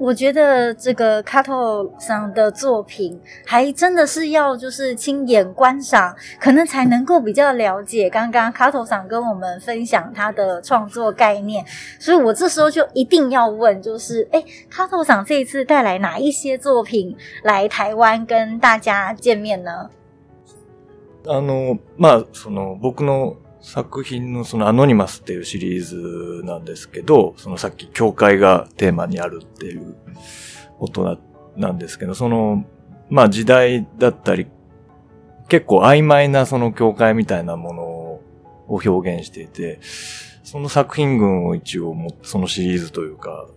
[0.00, 11.64] 我觉得这个卡托桑的作品还真的是要就是亲眼观赏，可能才能够比较了解刚刚卡托桑跟我们分享他的创作概念。
[11.98, 19.88] 所以我这时候就一定要问，就是诶，卡托桑这一次带来哪一些作品来台湾跟大家见面呢？
[21.24, 23.36] あの、まあ、その仆の。
[23.61, 29.95] 作品のそのアノニマスっていうシリーズなんですけど、そのさっき教会がテーマにあるっていう
[30.79, 31.19] こと
[31.55, 32.65] なんですけど、その、
[33.09, 34.47] まあ时代だったり、
[35.47, 38.21] 结构暧昧なその教会みたいなものを
[38.67, 39.79] 表现していて、
[40.43, 43.47] その作品群を一応も、そのシリーズというか、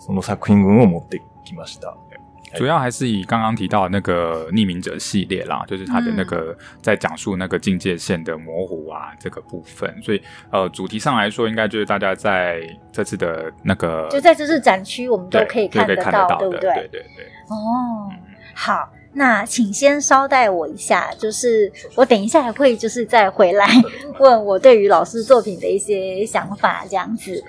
[0.00, 1.96] その作品群を持ってきました。
[2.54, 9.94] 主要还是以刚刚提到的那个匿名者系列啦，就是他的那个在讲述那个境界线的模糊啊，这个部分。
[10.02, 12.60] 所以呃，主题上来说，应该就是大家在
[12.92, 16.60] 这次的那个就在这次展区，我们都可以看得到，对，不对？
[16.60, 17.24] 对对对。
[17.48, 18.10] 哦，
[18.54, 23.66] 好，那请先稍待我一下，就是我等一下还会就是再回来
[24.20, 27.42] 问我对于老师作品的一些想法，这样子。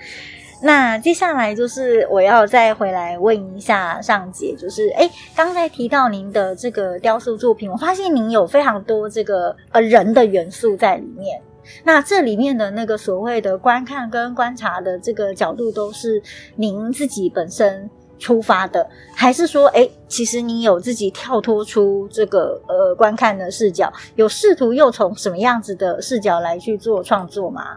[0.64, 11.38] 那接下来就是我要再回来问一下尚杰，就是哎，刚才提到您的这个雕塑作品，我发现您有非常多这个呃人的元素在里面。
[11.82, 16.22] 那这里面的那个所谓的观看跟观察的这个角度，都是
[16.56, 27.76] 您自己本身出发的，还是说，哎，其实你有自己跳脱出这个呃观看的视角，有试图又从什么样子的视角来去做创作吗？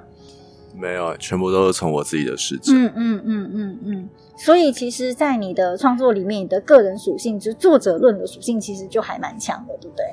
[0.79, 2.71] 没有，全部都是从我自己的视角。
[2.73, 4.09] 嗯嗯嗯嗯嗯。
[4.37, 10.05] 所以，其实，在你的创作里面，你的个人属性，就是作者论的属性，其实就还蛮强的，对不对？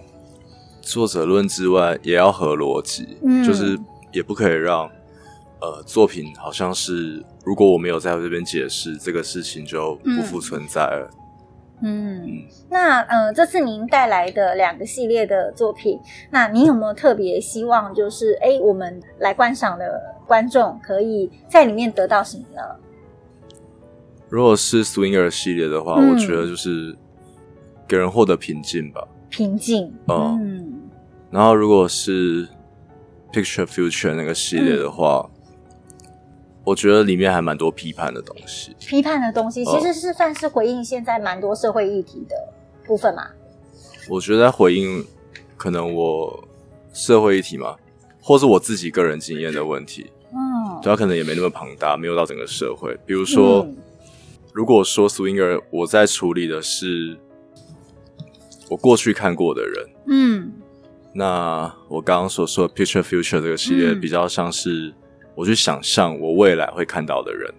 [0.81, 3.79] 作者论之外，也要合逻辑，嗯，就是
[4.12, 4.90] 也不可以让
[5.61, 11.11] 呃作品好像是，如果我没有在我这边解释这个事情，就不复存在了。
[11.12, 11.18] 嗯
[11.83, 15.99] 嗯，那呃，这次您带来的两个系列的作品，
[16.31, 22.63] 那您有没有特别希望，就是哎，我们来观赏的观众可以在里面得到什么呢？
[24.29, 26.97] 如果是 Swinger 系列的话，嗯、我觉得就是
[27.87, 29.93] 给人获得平静吧，平静。
[30.09, 30.83] 嗯，嗯
[31.31, 32.49] 然后如果是
[33.33, 35.29] Picture Future 那个系列的话。
[35.29, 35.34] 嗯
[36.64, 42.35] 我觉得里面还蛮多批判的东西，批判的东西其实是算是回应现在蛮多社会议题的
[42.87, 43.27] 部分嘛。
[44.09, 45.05] 我觉得在回应
[45.59, 46.42] 可能我
[46.94, 47.77] 社会议题嘛，
[48.22, 50.11] 或是我自己个人经验的问题。
[50.33, 52.98] 嗯，对，它可能也没那么庞大，没有到整个社会。
[53.05, 53.77] 比如说，嗯、
[54.55, 57.18] 如果说 Swinger，我在处理的是
[58.70, 60.53] 我过去看过的人，嗯，
[61.12, 64.94] 那我刚刚所说的 Picture Future 这个系列比较像是。
[65.35, 67.53] 我去想象我未来会看到的人，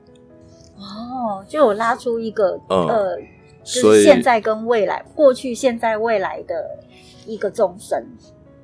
[0.77, 3.17] 哦，就有拉出一个、嗯、呃，
[3.63, 6.55] 就是现在跟未来、过去、现在、未来的
[7.25, 8.01] 一个众生。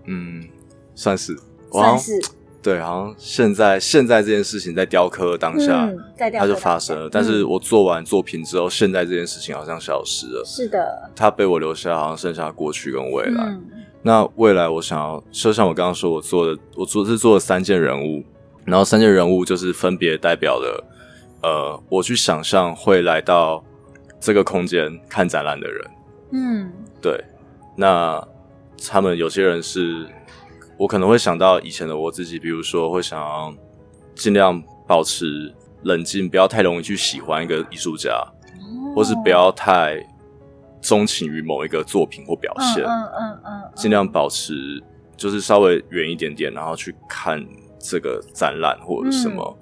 [0.06, 0.47] 嗯，
[0.95, 1.38] 算是，
[1.71, 2.19] 算是，
[2.62, 7.08] 对，好像现在现在这件事情在雕刻当下，嗯、在雕刻它就发生了。
[7.08, 10.43] 嗯、但是我做完作品之后，现在这件事情好像消失了。
[10.45, 13.43] 是的，它被我留下，好像剩下过去跟未来。
[13.43, 13.63] 嗯、
[14.02, 18.24] 那未来，我想要，就像我刚刚说，我做的，我做是做了三件人物。
[18.63, 20.86] 然后三件人物就是分别代表了，
[21.41, 23.63] 呃，我去想象会来到
[24.19, 25.91] 这个空间看展览的人。
[26.32, 26.71] 嗯，
[27.02, 27.24] 对。
[27.76, 28.24] 那
[28.88, 30.08] 他们有些人是，
[30.78, 33.54] 我可能会想到以前的我自己，比如说会想要
[34.13, 39.97] 尽量保持冷静，不要太容易去喜欢一个艺术家，哦、或是不要太
[40.82, 42.84] 钟情于某一个作品或表现。
[42.84, 44.82] 嗯嗯嗯，嗯嗯嗯尽量保持
[45.17, 47.43] 就是稍微远一点点，然后去看。
[47.84, 49.58] 这个展览或者什么，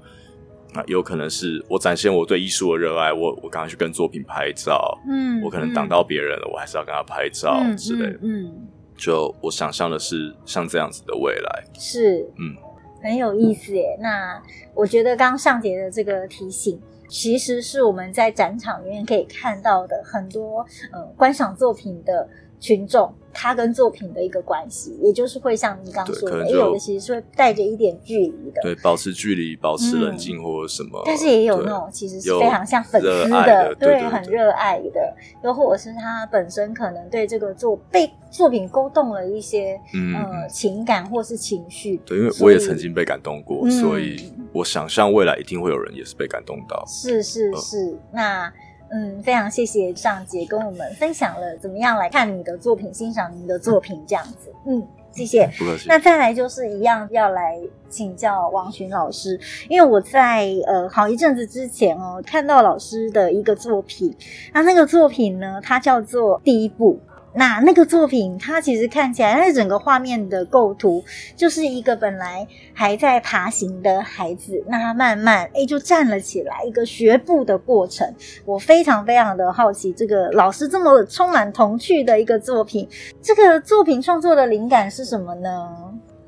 [0.86, 12.56] 有可能是我展现我对艺术的热爱，我我刚刚去跟作品拍照，嗯，我可能挡到别人了，嗯、我还是要跟他拍照之类的，嗯，就我想象的是像这样子的未来，是，嗯，
[13.02, 13.96] 很有意思耶。
[13.98, 14.42] 嗯、那
[14.76, 22.30] 我觉得刚刚尚杰的这个提醒，其实是我们在展场里面可以看到的很多呃观赏作品的
[22.60, 23.12] 群众。
[23.34, 31.00] 他跟作品的一个关系，也就是会像你刚刚说的，也有的其实是会带着一点距离的，对，保持距离，保持冷静或者什么。
[31.00, 41.98] 嗯、但是也有那种其实是非常像粉丝的，对，对，很热爱的，又或者是他本身可能对这个作被作品勾动了一些嗯、呃、情感或是情绪。
[42.06, 46.84] 对，因为我也曾经被感动过，所以，所以我想象未来一定会有人也是被感动到。
[46.88, 48.54] 是是是，嗯、那。
[48.92, 54.52] 嗯，非常谢谢尚杰跟我们分享了怎么样来看你的作品，欣赏你的作品这样子。
[54.66, 55.48] 嗯，谢谢。
[55.58, 55.86] 不客气。
[55.88, 64.16] 那再来就是一样要来请教王群老师，因为我在呃好一阵子之前哦看到老师的一个作品，
[64.54, 67.00] 那那个作品呢，它叫做《第一步》。
[67.36, 71.04] 那那个作品，它其实看起来，它整个画面的构图，
[71.36, 78.12] 就是一个本来还在爬行的孩子，那他慢慢哎就站了起来，一个学步的过程。
[78.46, 82.90] 我非常非常的好奇，这个老师这么充满童趣的一个作品，
[83.22, 85.70] 这个作品创作的灵感是什么呢？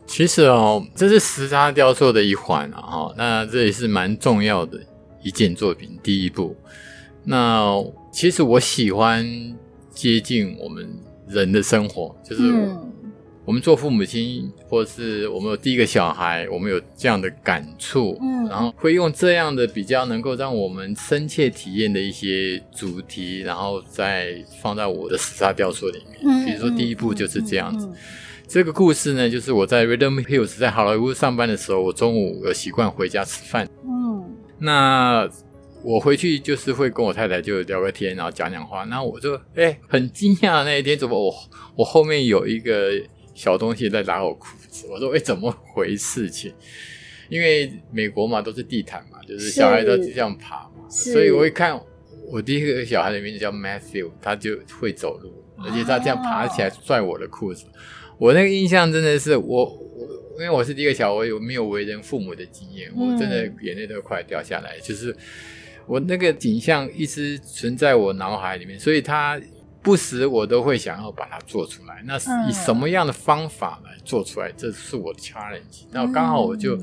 [0.06, 4.80] 其实哦，这是石沙雕塑的一环啊，哈，那这也是蛮重要的
[5.24, 6.56] 一件作品，第一步。
[7.24, 7.74] 那
[8.12, 9.26] 其实我喜欢。
[9.94, 10.90] 接近我们
[11.28, 12.44] 人的生活，就是
[13.44, 26.20] 我们做父母亲，或是我们有第一个小孩，我们有这样的感触，嗯，然后会用这样的比较能够让我们深切体验的一些主题，然后再放在我的时差雕塑里面。
[26.24, 27.90] 嗯，比如说第一步就是这样子。
[28.48, 33.68] 这个故事呢，就是我在 Redwood Hills 在好莱坞上班的时候，我中午有习惯回家吃饭。
[33.84, 35.30] 嗯，那。
[35.84, 38.84] 我回去就是会跟我太太就聊个天，然后讲讲话。
[38.86, 41.34] 那我就哎、欸、很惊讶那一天怎么我
[41.76, 42.92] 我后面有一个
[43.34, 44.88] 小东西在拉我裤子。
[44.90, 46.54] 我说哎、欸、怎么回事情？
[47.30, 51.80] 因为美国嘛都是地毯嘛，就是小孩都这样爬嘛，所以我一看
[52.30, 55.32] 我第一个小孩的名字叫 Matthew，他就会走路，
[55.64, 57.66] 而且他这样爬起来拽我的裤子，
[58.18, 60.08] 我那个印象真的是我我
[60.40, 65.16] 因为我是第一个小孩，我有没有为人父母的经验，我真的眼泪都快掉下来，就是
[65.86, 69.42] 我那个景象一直存在我脑海里面，所以它。
[69.84, 74.48] 不时我都会想要把它做出来，那是以什么样的方法来做出来？
[74.50, 75.86] 嗯、这是我的 challenge。
[75.90, 76.80] 那刚好我就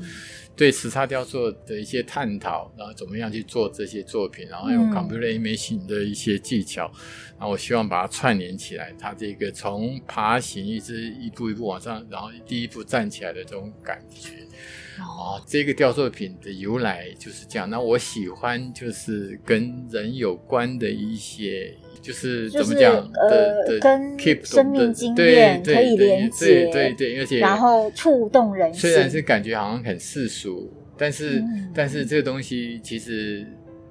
[0.53, 6.91] 对时差雕塑的一些探讨，然后怎么样去做这些作品，然后用 computer imaging 的一些技巧，
[7.37, 8.93] 然后我希望把它串联起来。
[8.99, 14.31] 它这个从爬行一直一步一步往上，然后第一步站起来的这种感觉。
[15.05, 17.69] 哦，这个雕塑品的由来就是这样。
[17.69, 21.73] 那我喜欢就是跟人有关的一些。
[22.01, 28.79] 就是怎么讲呃，跟生命经验可以连接，对对对，而且然后触动人心。
[28.79, 33.45] 虽然是感觉好像很世俗，但是、嗯、但是这个东西其实，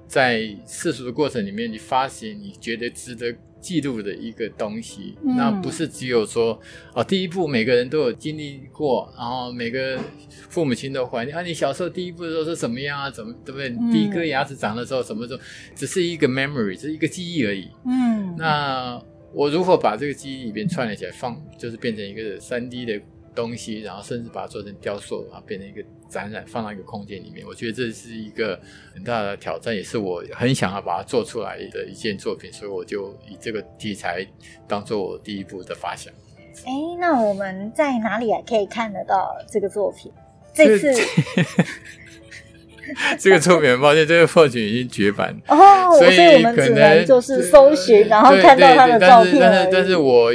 [0.07, 3.31] 在世俗的过程里面，你发现你觉得值得。
[3.61, 6.59] 记录的一个东西，那不是只有说
[6.93, 9.99] 哦，第一步每个人都有经历过，然后每个
[10.49, 13.09] 父母亲都怀念啊，你小时候第一步的时候是怎么样啊？
[13.09, 13.69] 怎么对不对？
[13.91, 15.41] 第一颗牙齿长的时候什么时候？
[15.75, 17.67] 只是一个 memory，只是一个记忆而已。
[17.85, 19.01] 嗯，那
[19.33, 23.01] 我如何把这个记忆里边串联起来放，就是变成一个三 D 的。
[23.35, 27.45] 东西，然后甚至把它做成雕塑，然后变成一个展览，放到一个空间里面。
[27.47, 28.59] 我觉得这是一个
[28.93, 32.51] 很大的挑战，也是我很想要把它做出来的一件作品。
[32.51, 34.25] 所以我就以这个题材
[34.67, 36.13] 当做我第一步的发想。
[36.65, 40.11] 哎，那我们在哪里可以看得到这个作品？
[40.53, 40.93] 这次
[43.19, 49.39] 这个作品，很抱歉，这个作品已经绝版哦，所以我们只能就是搜寻，然后看到他的照片。
[49.39, 50.31] 但是，但是我。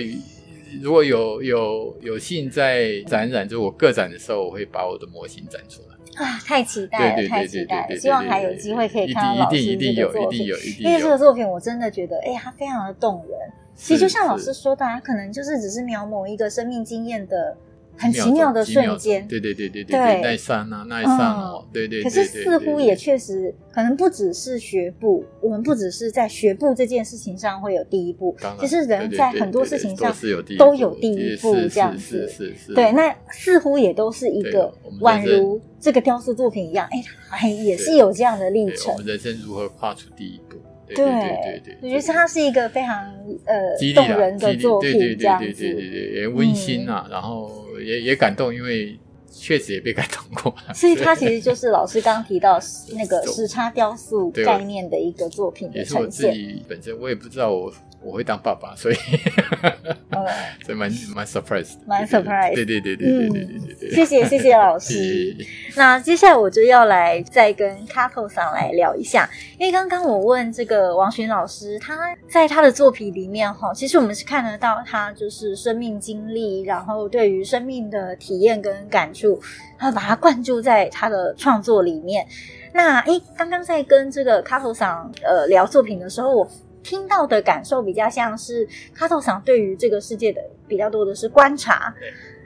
[0.84, 6.22] 如果有有有幸在展览，就我个展的时候，我会把我的模型展出来。
[6.22, 7.96] 啊，太期待了，太期待了！
[7.96, 13.38] 希望还有机会可以看到老师一定有，一定有，因为这个作品我真的觉得，哎、欸，它非常的动人。
[13.74, 17.56] 其实就像老师说的，它可能就是只是描摹一个生命经验的。
[17.96, 22.02] 很奇妙的瞬间，对对对对对，那一刹那，那一刹那，对对。
[22.02, 30.14] 可是似乎也确实，可能不只是学步，我们不只是在学步这件事情上会有第一步，其实人在很多事情上
[30.58, 32.28] 都有第一步这样子。
[32.74, 38.92] 对，那似乎也都是一个宛如这个雕塑作品一样，哎，哎，也是有这样的历程。
[38.92, 40.43] 我们人生如何跨出第一步？
[40.88, 43.04] 对对对对，我觉得它是一个非常
[43.44, 47.62] 呃动人的作品，对对对，也温馨啊，然后。
[47.84, 48.96] 也也感动，因为
[49.28, 50.54] 确实也被感动过。
[50.72, 52.56] 所以它其实就是老师刚刚提到
[52.96, 56.00] 那个 时差雕塑概念的一个作品的呈现。
[56.00, 57.70] 也是我自己本身，我也不知道我。
[58.04, 58.94] 我会当爸爸，所以，
[60.64, 63.90] 所以蛮蛮 surprise，蛮 surprise，对对对对对对对对。
[63.90, 65.34] 谢谢谢谢老师。
[65.74, 79.40] 那接下来我就要来再跟 Kato 桑来聊一下，因为刚刚我问这个王寻老师，他在他的作品里面哈，其实我们是看得到他就是生命经历，然后对于生命的体验跟感触，
[79.78, 82.26] 他把它灌注在他的创作里面。
[82.72, 86.50] 那诶，刚刚在跟这个 Kato 桑呃聊作品的时候，我。
[86.83, 91.93] 听到的感受比较像是卡托桑对于这个世界的比较多的是观察，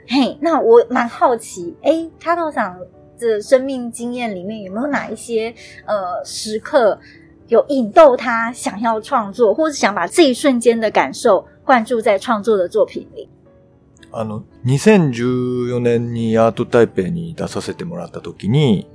[0.08, 2.78] 嘿，那我蛮好奇，诶，卡托桑
[3.18, 5.54] 的生命经验里面有没有哪一些
[5.86, 6.98] 呃时刻
[7.48, 13.28] 有引逗他想要创作，或是想把这一瞬间的感受灌注在创作的作品里？
[14.16, 18.86] あの、2014年にアート台北に出させてもらった时に、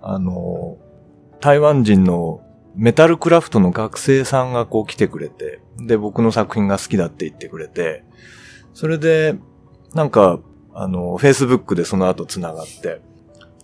[0.00, 0.78] あの、
[1.38, 2.40] 台湾人の
[2.79, 8.05] メタルクラフトの学生さんがこう来てくれて、で、仆の作品が好きだって言ってくれて、
[8.73, 9.35] それで、
[9.93, 10.39] なんか、
[10.73, 13.01] あの、Facebook でその后繋がって、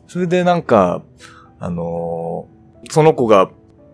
[0.07, 1.01] それでなんか、
[1.59, 2.49] あの、
[2.91, 3.49] その子が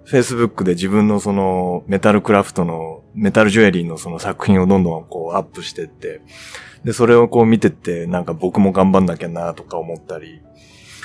[0.08, 6.22] Facebook で自分のそのメタルクラフトのメタルジュエリーのその作品をどんどんこうアップしてって、
[6.84, 10.42] で、それをこう见てって、なんか仆も顽张んなきゃなとか思ったり、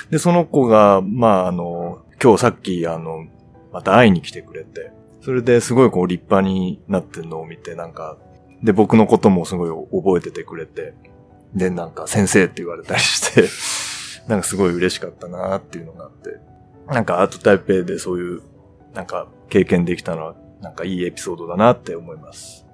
[0.09, 3.27] で、その子が、まあ、あの、今日さっき、あの、
[3.77, 8.17] また会いに来てくれて、それですごいこう立派になってるのを見て、なんか、
[8.63, 10.95] で、僕のこともすごい覚えててくれて、
[11.53, 13.47] で、なんか先生って言われたりして
[14.27, 16.39] なんかすごい嬉しかったなっていうのがあって、
[16.87, 18.41] なんかアート台北でそういう、
[18.95, 22.65] なんか経験できたのは、なんかいいエピソードだなって思います。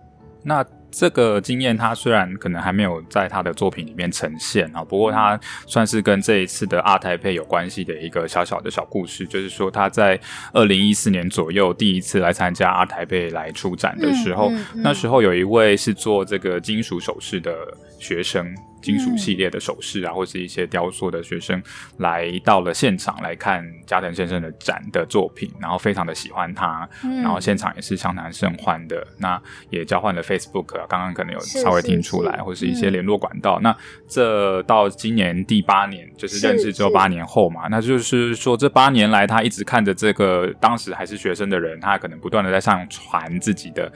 [0.45, 10.19] 那这个经验，他虽然可能还没有在他的作品里面呈现啊，不过他算是跟这一次的阿台配有关系的一个小小的小故事，就是说他在
[10.53, 17.51] 二零一四年左右第一次来参加阿台配来出展的时候，嗯嗯嗯、那时候有一位是做这个金属首饰的
[17.99, 18.55] 学生。
[18.83, 21.59] 金属系列的首饰啊，嗯、或是一些雕塑的学生
[21.97, 29.07] 来到了现场来看加藤先生的展的作品，然后非常的喜欢他，嗯、然后现场也是相谈甚欢的。
[29.17, 33.57] 那也交换了 Facebook，刚刚可能有稍微听出来，是是是或是一些联络管道。
[33.61, 33.77] 嗯、那
[34.07, 43.91] 这到今年第八年，就是认识之后八年后嘛，那就是说这八年来他一直看着这个当时还是学生的人，他可能不断的在上传自己的。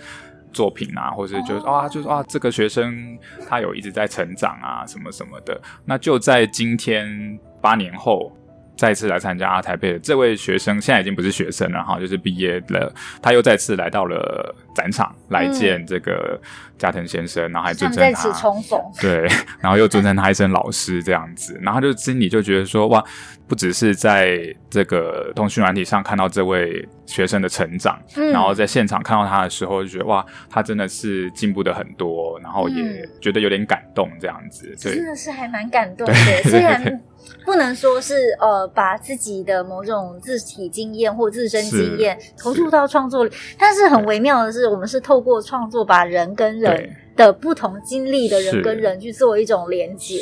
[0.57, 3.15] 作品啊，或者就是啊，就是啊，这个学生
[3.47, 5.61] 他有一直在成长啊，什么什么的。
[5.85, 8.35] 那就在今天八年后，
[8.77, 12.93] 再次来参加 ART TAIPEI 的这位学生，现在已经不是学生了哈，就是毕业了。
[13.21, 16.39] 他又再次来到了展场来见这个
[16.77, 18.79] 加藤先生，嗯、 然后还尊称他，在此重逢。
[19.01, 19.27] 对，
[19.59, 23.03] 然后又尊称他一声老师这样子，然后就心里就觉得说哇。
[23.49, 24.37] 不只是在
[24.69, 36.13] 这个通讯软体上看到这位学生的成长，嗯、然后在现场看到他的时候，就觉得哇，他真的是进步的很多，然后也觉得有点感动，这样子，对，真的是还蛮感动的。
[36.43, 37.01] 虽然
[37.45, 46.95] 不能说是呃把自己的某种自体经验或自身经验投入到创作里，但是很微妙的是，我们是透过创作把人跟人。
[47.17, 50.19] 的不同经历的人跟人去做一种连接，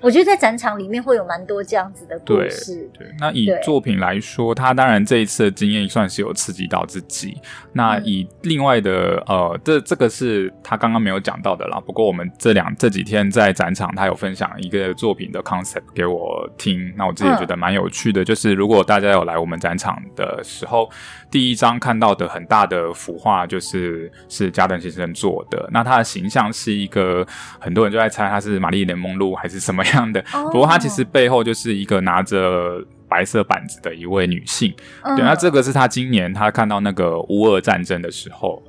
[0.00, 2.90] 我觉得在展场里面会有蛮多这样子的故事。
[2.98, 7.36] 对，对，那以作品来说，他当然这一次的经验算是有刺激到自己。
[7.74, 11.78] 那以另外的呃，这这个是他刚刚没有讲到的啦。
[11.86, 18.24] 不过我们这两这几天在展场，他有分享一个作品的 concept 给我听，那我自己也觉得蛮有趣的。
[18.24, 20.88] 就是如果大家有来我们展场的时候，
[21.30, 25.68] 第一张看到的很大的幅画，就是是加藤先生做的。
[25.70, 27.26] 那他的形像是一个，
[27.58, 30.24] 很多人就在猜他是玛丽莲梦露还是什么样的。
[30.32, 30.44] Oh.
[30.52, 34.72] 不过他其实背后就是一个拿着白色板子的一位女性。
[35.02, 35.16] Uh.
[35.16, 38.62] 对，那这个是他今年他看到那个乌俄战争的时候，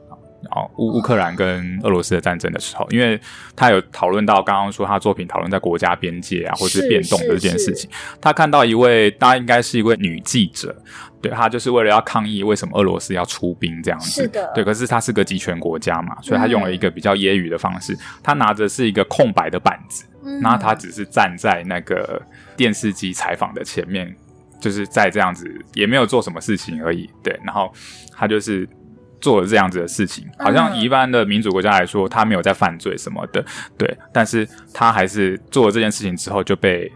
[0.44, 3.20] 然后乌乌克兰跟俄罗斯的战争的时候，因为
[3.56, 7.90] 他有讨论到刚刚说他作品讨论在国家边界啊，或是变动的这件事情。
[8.20, 10.76] 他看到一位，大概应该是一位女记者。
[11.22, 14.24] 对，他就是为了要抗议为什么俄罗斯要出兵这样子。
[14.24, 14.52] 是的。
[14.56, 17.94] 对，可是他是个集权国家嘛，所以他用了一个比较揶揄的方式。
[17.94, 22.20] 嗯、他拿着是一个空白的板子，嗯、然后他只是站在那个
[22.58, 24.12] 电视机采访的前面，
[24.60, 27.08] 就是在这样子，也没有做什么事情而已。
[27.22, 27.72] 对，然后
[28.18, 28.68] 他就是
[29.22, 33.46] 做了这样子的事情，好像一般的民主国家来说，他没有在犯罪什么的。
[33.78, 36.92] 对，但是他还是做了这件事情之后就被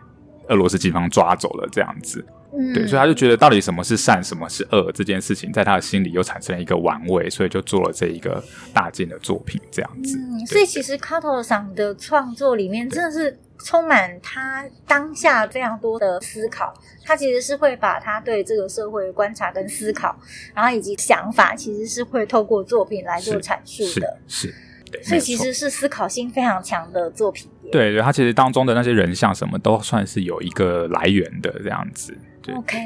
[0.49, 2.25] 俄罗斯警方抓走了这样子。
[2.73, 8.41] 对，所以他就觉得到底什么是善，什么是恶这件事情，在他的心里又产生了一个玩味，所以就做了这一个
[8.73, 10.17] 大件的作品这样子。
[10.17, 20.15] 嗯，所以其实加藤さん的创作里面真的是充满他当下非常多的思考，他其实是会把他对这个社会观察跟思考，
[20.53, 24.17] 然后以及想法，其实是会透过作品来做阐述的。
[24.27, 24.55] 是，是，
[24.91, 27.49] 对，所以其实是思考性非常强的作品。
[27.71, 32.15] 对，对，他其实当中的那些人像什么都算是有一个来源的这样子。
[32.55, 32.77] OK，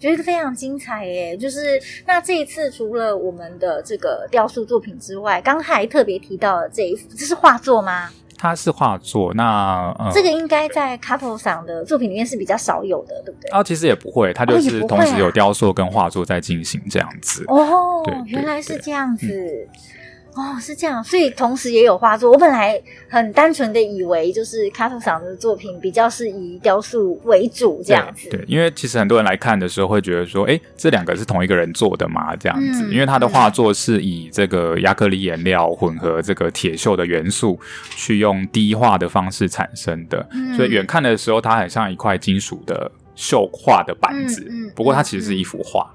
[0.00, 1.36] 觉得非常精彩耶！
[1.36, 8.10] 就是那这一次除了我们的这个雕塑作品之外，刚才特别提到了这一幅，这是画作吗？
[8.38, 13.50] 它是画作，那、呃、这个应该在加藤さん的作品里面是比较少有的，对不对？
[13.50, 17.44] 啊，其实也不会，它就是同时有雕塑跟画作在进行这样子。
[17.48, 19.26] 哦，对对对，原来是这样子。
[19.26, 20.05] 嗯
[20.36, 22.30] 哦，是这样，所以同时也有画作。
[22.30, 22.78] 我本来
[23.08, 28.28] 很单纯的以为，就是加藤さん的作品比较是以雕塑为主这样子。
[28.28, 32.36] 对，对，因为其实很多人来看的时候会觉得说，哎，这两个是同一个人做的嘛？
[32.36, 37.58] 这样子，嗯、因为他的画作是以这个亚克力颜料混合这个铁锈的元素，
[37.90, 44.46] 去用低画的方式产生的，嗯、所以远看的时候，它很像一块金属的绣画的板子。
[44.50, 45.90] 嗯嗯、不过它其实是一幅画，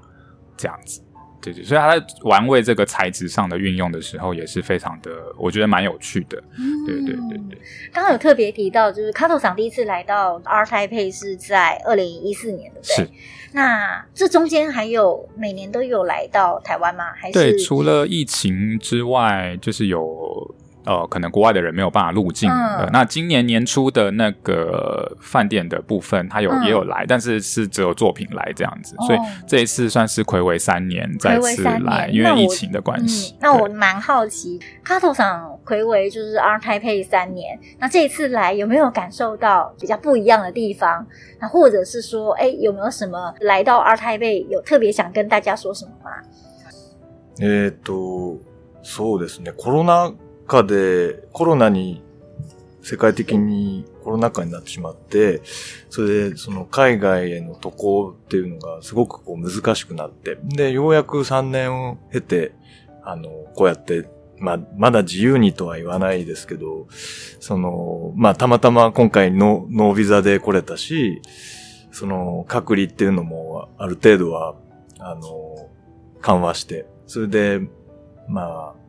[0.56, 1.00] 这样子。
[1.42, 6.42] 对对，所以他在玩味这个材质上的运用的时候，也是非常的，我觉得蛮有趣的。
[6.58, 7.58] 嗯，对对对对。
[7.92, 13.04] 刚刚有特别提到，就是卡头厂第一次来到 ART TAIPEI 是在二零一四年的，对。
[13.04, 13.10] 是。
[13.52, 17.04] 那这中间还有每年都有来到台湾吗？
[17.14, 17.32] 还是？
[17.32, 20.54] 对，除了疫情之外，就是有。
[20.85, 22.49] 呃，可能国外的人没有办法入境。
[22.49, 33.35] 嗯、呃，那今年年初的那个饭店的部分，他有、嗯、也有来，但是是只有作品来这样子，哦、所以这一次算是睽违三年再次来，因为疫情的关系。
[33.41, 41.05] 那我蛮、嗯、好奇，加藤さん睽违就是 ART TAIPEI 三年，那这一次来有没有感受到比较不一样的地方？
[41.41, 46.11] 那或者是说，哎，有没有什么来到 ART TAIPEI 有特别想跟大家说什么吗？
[47.41, 48.39] えっと、
[48.83, 49.51] そうですね。
[49.51, 50.13] コロナ
[50.46, 52.02] 祸でコロナに
[52.82, 55.42] 世界的にコロナ祸になってしまって、
[55.88, 62.52] それでその海外への渡航っていうのがすごくこう难しくなって、で、ようやく3年を経て、
[63.04, 66.88] あの、こうやって、まあ、まだ自由にとは言わないですけど、
[67.38, 71.22] その、まあ、たまたま今回のノービザで来れたし、
[71.92, 74.56] その、隔离っていうのも、ある程度は、
[74.98, 75.68] あの、
[76.20, 77.60] 缓和して、それで、
[78.28, 78.81] まあ、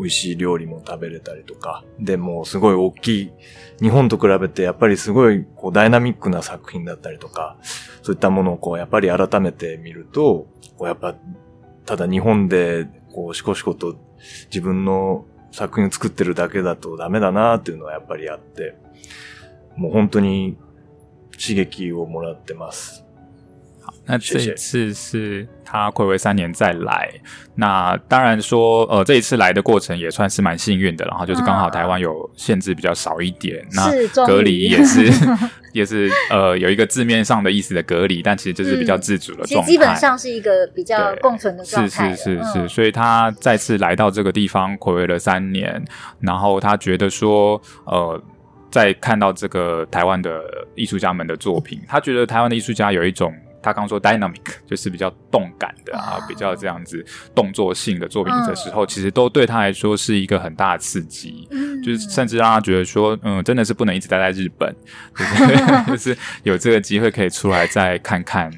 [0.00, 3.32] 美味しい料理も食べれたりとか、で、もすごい大きい、
[3.82, 7.58] 日本と比べてやっぱりすごいこうダイナミックな作品だったりとか、
[8.02, 10.46] そういったものをこうやっぱり改めて见ると、
[10.78, 11.16] こうやっぱ、
[11.84, 13.98] ただ日本でこうしこしこと
[14.46, 18.76] 自分の作品を作ってるだけだとダメだなっていうのはやっぱりあって、
[19.76, 20.56] もう本当に
[21.32, 23.04] 刺激をもらってます。
[24.10, 27.08] 那这一次是他暌违三年再来，
[27.54, 35.10] 那当然说，呃，这一次来的过程也算是蛮幸运的，然后就是刚好台湾有限制比较少一点，啊、那隔离也是
[35.72, 42.14] 也是呃有一个字面上的意思的隔离，但其实就是比较自主的状态，嗯、基本上是一个比较共存的状态。
[42.14, 45.84] 是是是是，嗯、所以他再次来到这个地方暌违了三年，
[46.18, 48.20] 然后他觉得说，呃。
[48.72, 50.40] 在看到这个台湾的
[50.76, 57.04] 艺术家们的作品，他觉得台湾的艺术家有一种他刚说 dynamic，就是比较动感的啊，比较这样子
[57.34, 61.48] 动作性的作品的时候，其实都对他来说是一个很大的刺激，
[61.84, 64.74] 就是甚至让他觉得说，嗯，真的是不能一直待在日本，
[65.16, 68.50] 就是就是有这个机会可以出来再看看。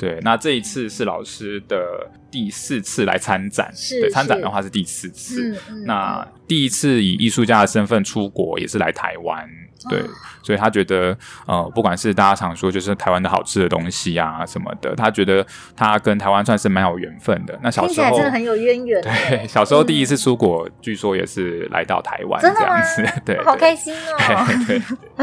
[0.00, 5.54] 对，那这一次是老师的第四次来参展，是对参展的话是第四次。
[5.84, 9.46] 那第一次以艺术家的身份出国，也是来台湾。
[9.88, 10.04] 对，哦、
[10.42, 17.58] 所以他觉得，呃，不管是大家常说就是台湾的好吃的东西啊什么的，他觉得他跟台湾算是蛮有缘分的。
[17.62, 19.02] 那小时候真的很有渊源。
[19.02, 23.22] 对，小时候第一次出国，嗯、据说也是来到台湾这样子。
[23.24, 24.46] 对，好开心哦。
[24.66, 24.80] 对，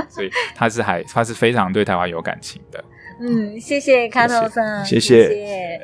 [0.10, 2.84] 所以他是还他是非常对台湾有感情的。
[3.20, 5.28] 嗯，谢谢卡头森，谢谢，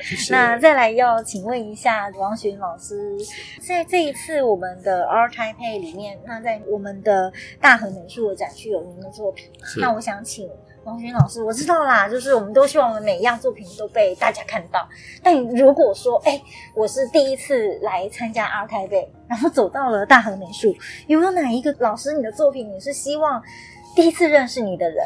[0.02, 0.32] 谢谢。
[0.34, 3.18] 那再来要请问一下王璇老师，
[3.60, 10.48] 在这一次我们的 ART TAIPEI 里面，那在我们的大和美术的展区有您的作品，那我想请
[10.84, 14.88] 王璇老师，我知道啦，就是我们都希望我们每一样作品都被大家看到。
[15.24, 16.40] 但如果说，哎，
[16.76, 20.76] 我是第一次来参加 ART TAIPEI，然后走到了大和美术，
[21.08, 23.42] 有没有哪一个老师，你的作品你是希望
[23.96, 24.98] 第一次认识你的人，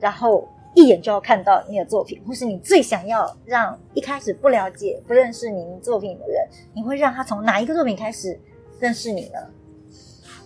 [0.00, 0.48] 然后？
[0.74, 8.38] 一眼就要看到你的作品，或是你最想要让一开始不了解、不认识您作品的人，你会让他从哪一个作品开始
[8.78, 9.38] 认识你呢？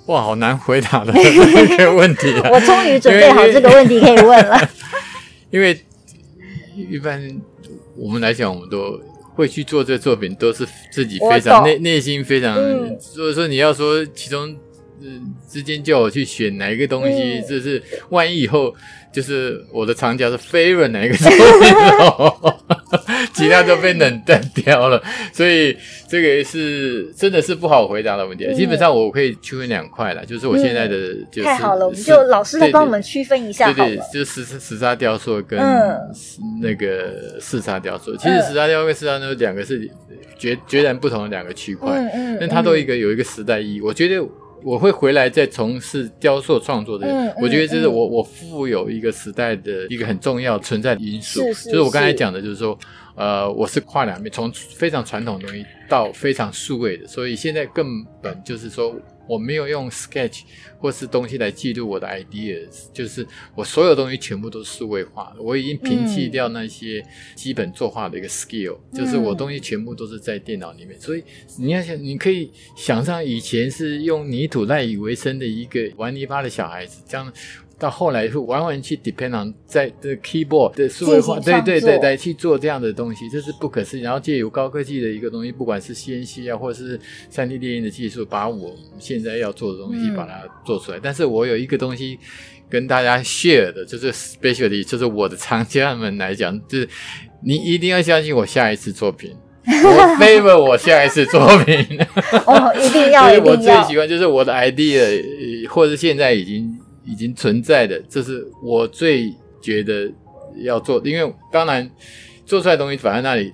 [0.07, 1.13] 哇，好难回答的
[1.77, 2.51] 这个问题啊！
[2.51, 4.57] 我终于准备好这个问题可以问了。
[5.51, 5.79] 因为
[6.75, 7.21] 一般
[7.97, 9.01] 我们来讲，我们都
[9.35, 12.57] 会去做这个作品，都是自己非常内内心非常。
[12.57, 14.55] 嗯、所以说，你要说其中
[15.01, 18.75] 嗯之间叫我去选哪一个东西，就、嗯、是万一以后。
[19.15, 21.39] 就是我的长脚是 favorite 哪一个作品，
[23.33, 25.01] 其他都被冷淡掉了，
[25.33, 25.77] 所以
[26.09, 28.45] 这个是真的是不好回答的问题。
[28.45, 35.61] 嗯、基本上我可以区分两块了，就是我现在的就是、嗯、太好了，我们就老师来帮我们区分一下对对，就是石石沙雕塑跟
[36.61, 38.13] 那个四沙雕塑。
[38.15, 39.89] 嗯、其实石沙雕塑跟四沙雕塑两个是
[40.37, 44.21] 截截然不同的两个区块，嗯嗯，但它都一个有一个时代意义，我觉得。
[44.65, 52.79] 我会回来再从事雕塑创作的，嗯、我觉得这是我、嗯、我富有一个时代的一个很重要存在的因素，是是是，就是我刚才讲的，就是说，
[53.15, 58.97] 呃，我是跨两面，从非常传统的东西到非常数位的，所以现在根本就是说。
[59.27, 60.43] 我没有用 sketch
[60.79, 65.43] 或是东西来记录我的 ideas，就是我所有东西全部都是数位化的。
[65.43, 67.05] 我已经摒弃掉那些
[67.35, 71.01] 基本作画的一个 skill，、嗯、就是我东西全部都是在电脑里面。
[71.01, 71.25] 所以
[71.59, 77.33] 你要想，你可以想象以前是用泥土赖以为生的一个玩泥巴的小孩子，这样。
[77.79, 84.03] 到后来会完完去 depend on 在这 keyboard 的数位化，对对对，来去做这样的东西，这是不可思议。
[84.03, 86.99] 然后借由高科技的一个东西，不管是 CNC 啊，或者是
[87.29, 90.99] 三 D 列印的技术，把我现在要做的东西把它做出来。
[90.99, 92.17] 嗯、但是我有一个东西
[92.71, 96.89] 跟大家 share 的，就是 specially，就是我的藏家们来讲，就是
[97.45, 99.35] 你一定要相信我下一次作品，
[99.67, 101.99] 我 favor 我下一次作品。
[102.47, 106.64] 哦，一定要，所 以我最喜欢就是我的 idea，或者现在已经。
[107.05, 110.11] 已经存在的，这是我最觉得
[110.63, 111.89] 要做，因为当然
[112.47, 113.53] 做出来的东西摆在那里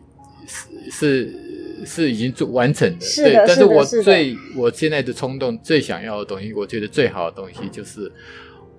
[0.91, 1.33] 是
[1.81, 3.35] 是是已经做完成的，对。
[3.47, 8.11] 但是我是最我现在的冲动最想要的东西，我觉得最好的东西就是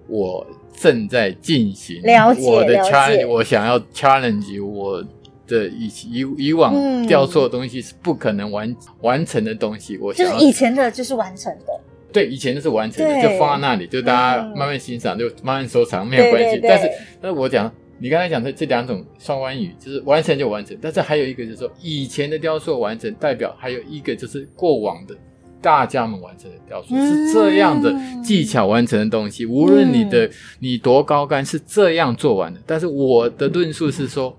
[0.08, 0.46] 我
[0.78, 2.02] 正在进行
[2.40, 5.04] 我的 challenge，我想要 challenge 我
[5.48, 11.82] 的以以以往掉错的东西是不可能完完成的东西，我想就是以前的就是完成的。
[12.12, 16.60] 对，以前都是完成的，就放在那里，就大家慢慢欣赏，嗯、就慢慢收藏，没有关系。
[16.62, 16.90] 但是，
[17.22, 20.78] 但是我讲，你刚才讲的这两种双关语，就是完成就完成。
[20.82, 25.16] 但是还有一个就是说，以前的雕塑完成，代表还有一个就是过往的
[25.62, 27.94] 大家们完成的雕塑，是这样的
[28.24, 29.46] 技巧完成的东西。
[29.46, 32.60] 无论你的你多高干，是这样做完的。
[32.66, 34.36] 但是我的论述是说，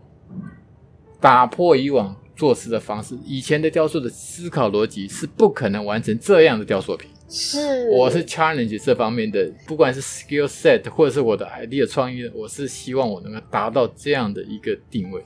[1.21, 7.09] 打破以往做事的方式，以前的雕塑的思考逻辑是不可能完成这样的雕塑品。
[7.35, 15.23] 是，我是 challenge 这方面的，不管是 skill set 或者是我的 idea 创意，我是希望我能够达到这样的一个定位。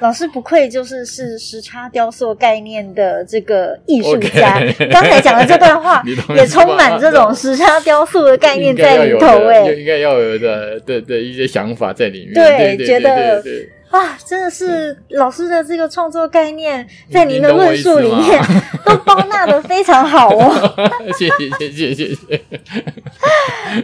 [0.00, 6.02] 老师不愧就是是时差雕塑概念的这个艺术家，刚.才讲的这段话
[6.36, 12.34] 也充满这种时差雕塑的概念在里头，哎，应该要有的对对一些想法在里面。
[12.34, 13.75] 对，对对对对对觉得。
[13.92, 18.42] 哇，真的是老师的这个创作概念，在您的论述里面
[18.84, 20.52] 都包纳的非常好哦。
[21.16, 22.44] 谢谢谢谢谢谢。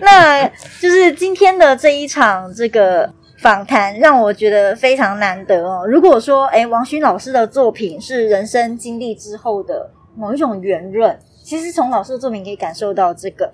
[0.00, 0.44] 那
[0.80, 5.86] 就是今天的这一场这个访谈，让我觉得非常难得哦。
[5.86, 13.52] 如果说，哎，王勋老师的作品是人生经历之后的某一种圆润，其实从老师的作品可以感受到这个。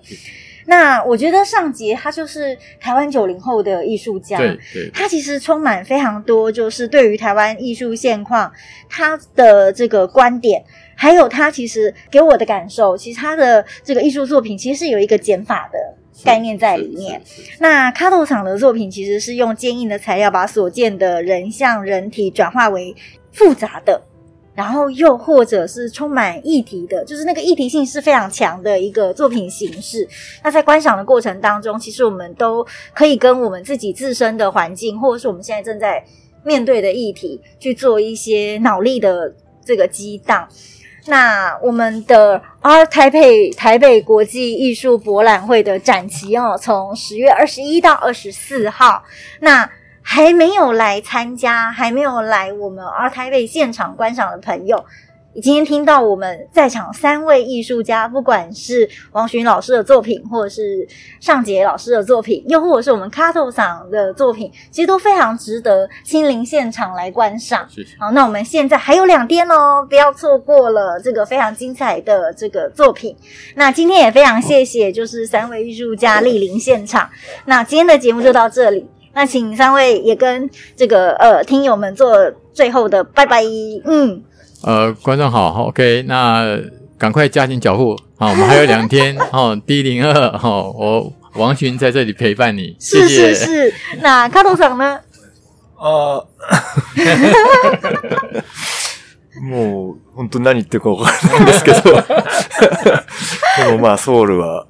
[0.69, 8.51] 那我觉得尚杰他就是台湾九零后的艺术家，对对，他其实充满非常多，就是对于台湾艺术现况
[8.87, 10.63] 他的这个观点，
[10.95, 15.79] 还有他其实给我的感受，其实他的这个艺术作品其实是有一个减法的
[16.23, 17.19] 概念在里面。
[17.57, 22.95] 那卡斗厂的作品其实是用坚硬的材料，把所见的人像人体转化为
[23.31, 23.99] 复杂的。
[24.55, 30.05] 然后又或者是充满议题的，就是那个议题性是非常强的一个作品形式。
[30.43, 36.03] 那在观赏的过程当中，其实我们都可以跟我们自己自身的环境，或者是我们现在正在
[36.43, 39.33] 面对的议题，去做一些脑力的
[39.63, 40.47] 这个激荡。
[41.05, 49.03] 那我们的 R 台北台北国际艺术博览会的展期哦，从十月二十一到二十四号，
[49.39, 49.69] 那。
[50.11, 54.83] 还没有来参加，还没有来我们 ART TAIPEI 现场观赏的朋友，
[55.35, 60.87] 今天听到我们在场三位艺术家，不管是王勋老师的作品，或者是
[61.19, 67.67] 尚杰老师的作品，又或者是我们卡杜桑的作品，其实都非常值得亲临现场来观赏。
[67.69, 67.95] 谢谢。
[67.99, 73.15] 好，那我们现在还有两天哦，不要错过了这个非常精彩的这个作品。
[73.53, 77.07] 那今天也非常谢谢，就是三位艺术家莅临现场。
[77.45, 78.89] 那今天的节目就到这里。
[79.14, 82.16] 那请三位也跟这个呃听友们做
[82.52, 83.42] 最后的拜拜。
[83.84, 84.20] 嗯，
[84.62, 86.58] 呃，观众好，OK，那
[86.98, 93.32] 赶快加紧脚步，好，我们还有两天， 哦，D 零二，好，我王勋在这里陪伴你，谢谢。
[93.32, 95.00] 是是是，那卡杜桑呢？
[95.76, 96.26] 呃，
[99.40, 101.82] もう本当何言ってるか分からないんですけど、
[103.66, 104.66] でもまあソウルは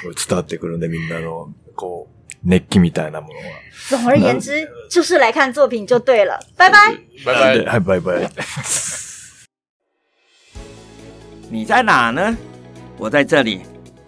[0.00, 2.14] すごい伝わってくるんでみんなのこう。
[2.44, 3.64] 热気みたいなものは。
[3.88, 6.38] 总而言之，就是来看作品就对了。
[6.56, 8.30] 拜拜，拜拜，嗨，拜拜。
[11.50, 12.36] 你在哪呢？
[12.96, 13.60] 我在这里。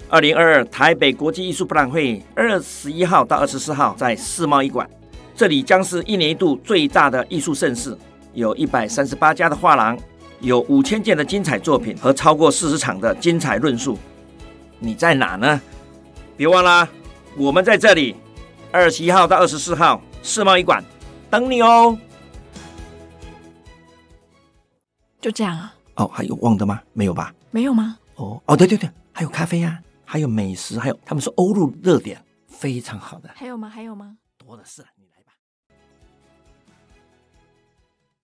[0.08, 4.88] 二零二二台北国际艺术博览会，二十一号到二十四号在世贸一馆，
[5.34, 7.98] 这里将是一年一度最大的艺术盛事，
[8.32, 9.98] 有一百三十八家的画廊，
[10.38, 13.98] 有五千件的精彩作品和超过四十场的精彩论述。
[14.78, 15.60] 你在哪呢？
[16.36, 16.88] 别忘了。
[17.37, 18.15] 我们在这里，
[18.71, 20.83] 二十一号到二十四号世贸一馆
[21.29, 21.97] 等你哦。
[25.21, 25.73] 就这样啊？
[25.95, 26.81] 哦，还有忘的吗？
[26.93, 27.33] 没有吧？
[27.51, 27.97] 没有吗？
[28.15, 33.29] 哦哦，对对对，还有咖啡呀、啊，还有美食，还有他们说欧陆热点，非常好的。
[33.35, 33.69] 还有吗？
[33.69, 34.17] 还有吗？
[34.37, 34.83] 多的是。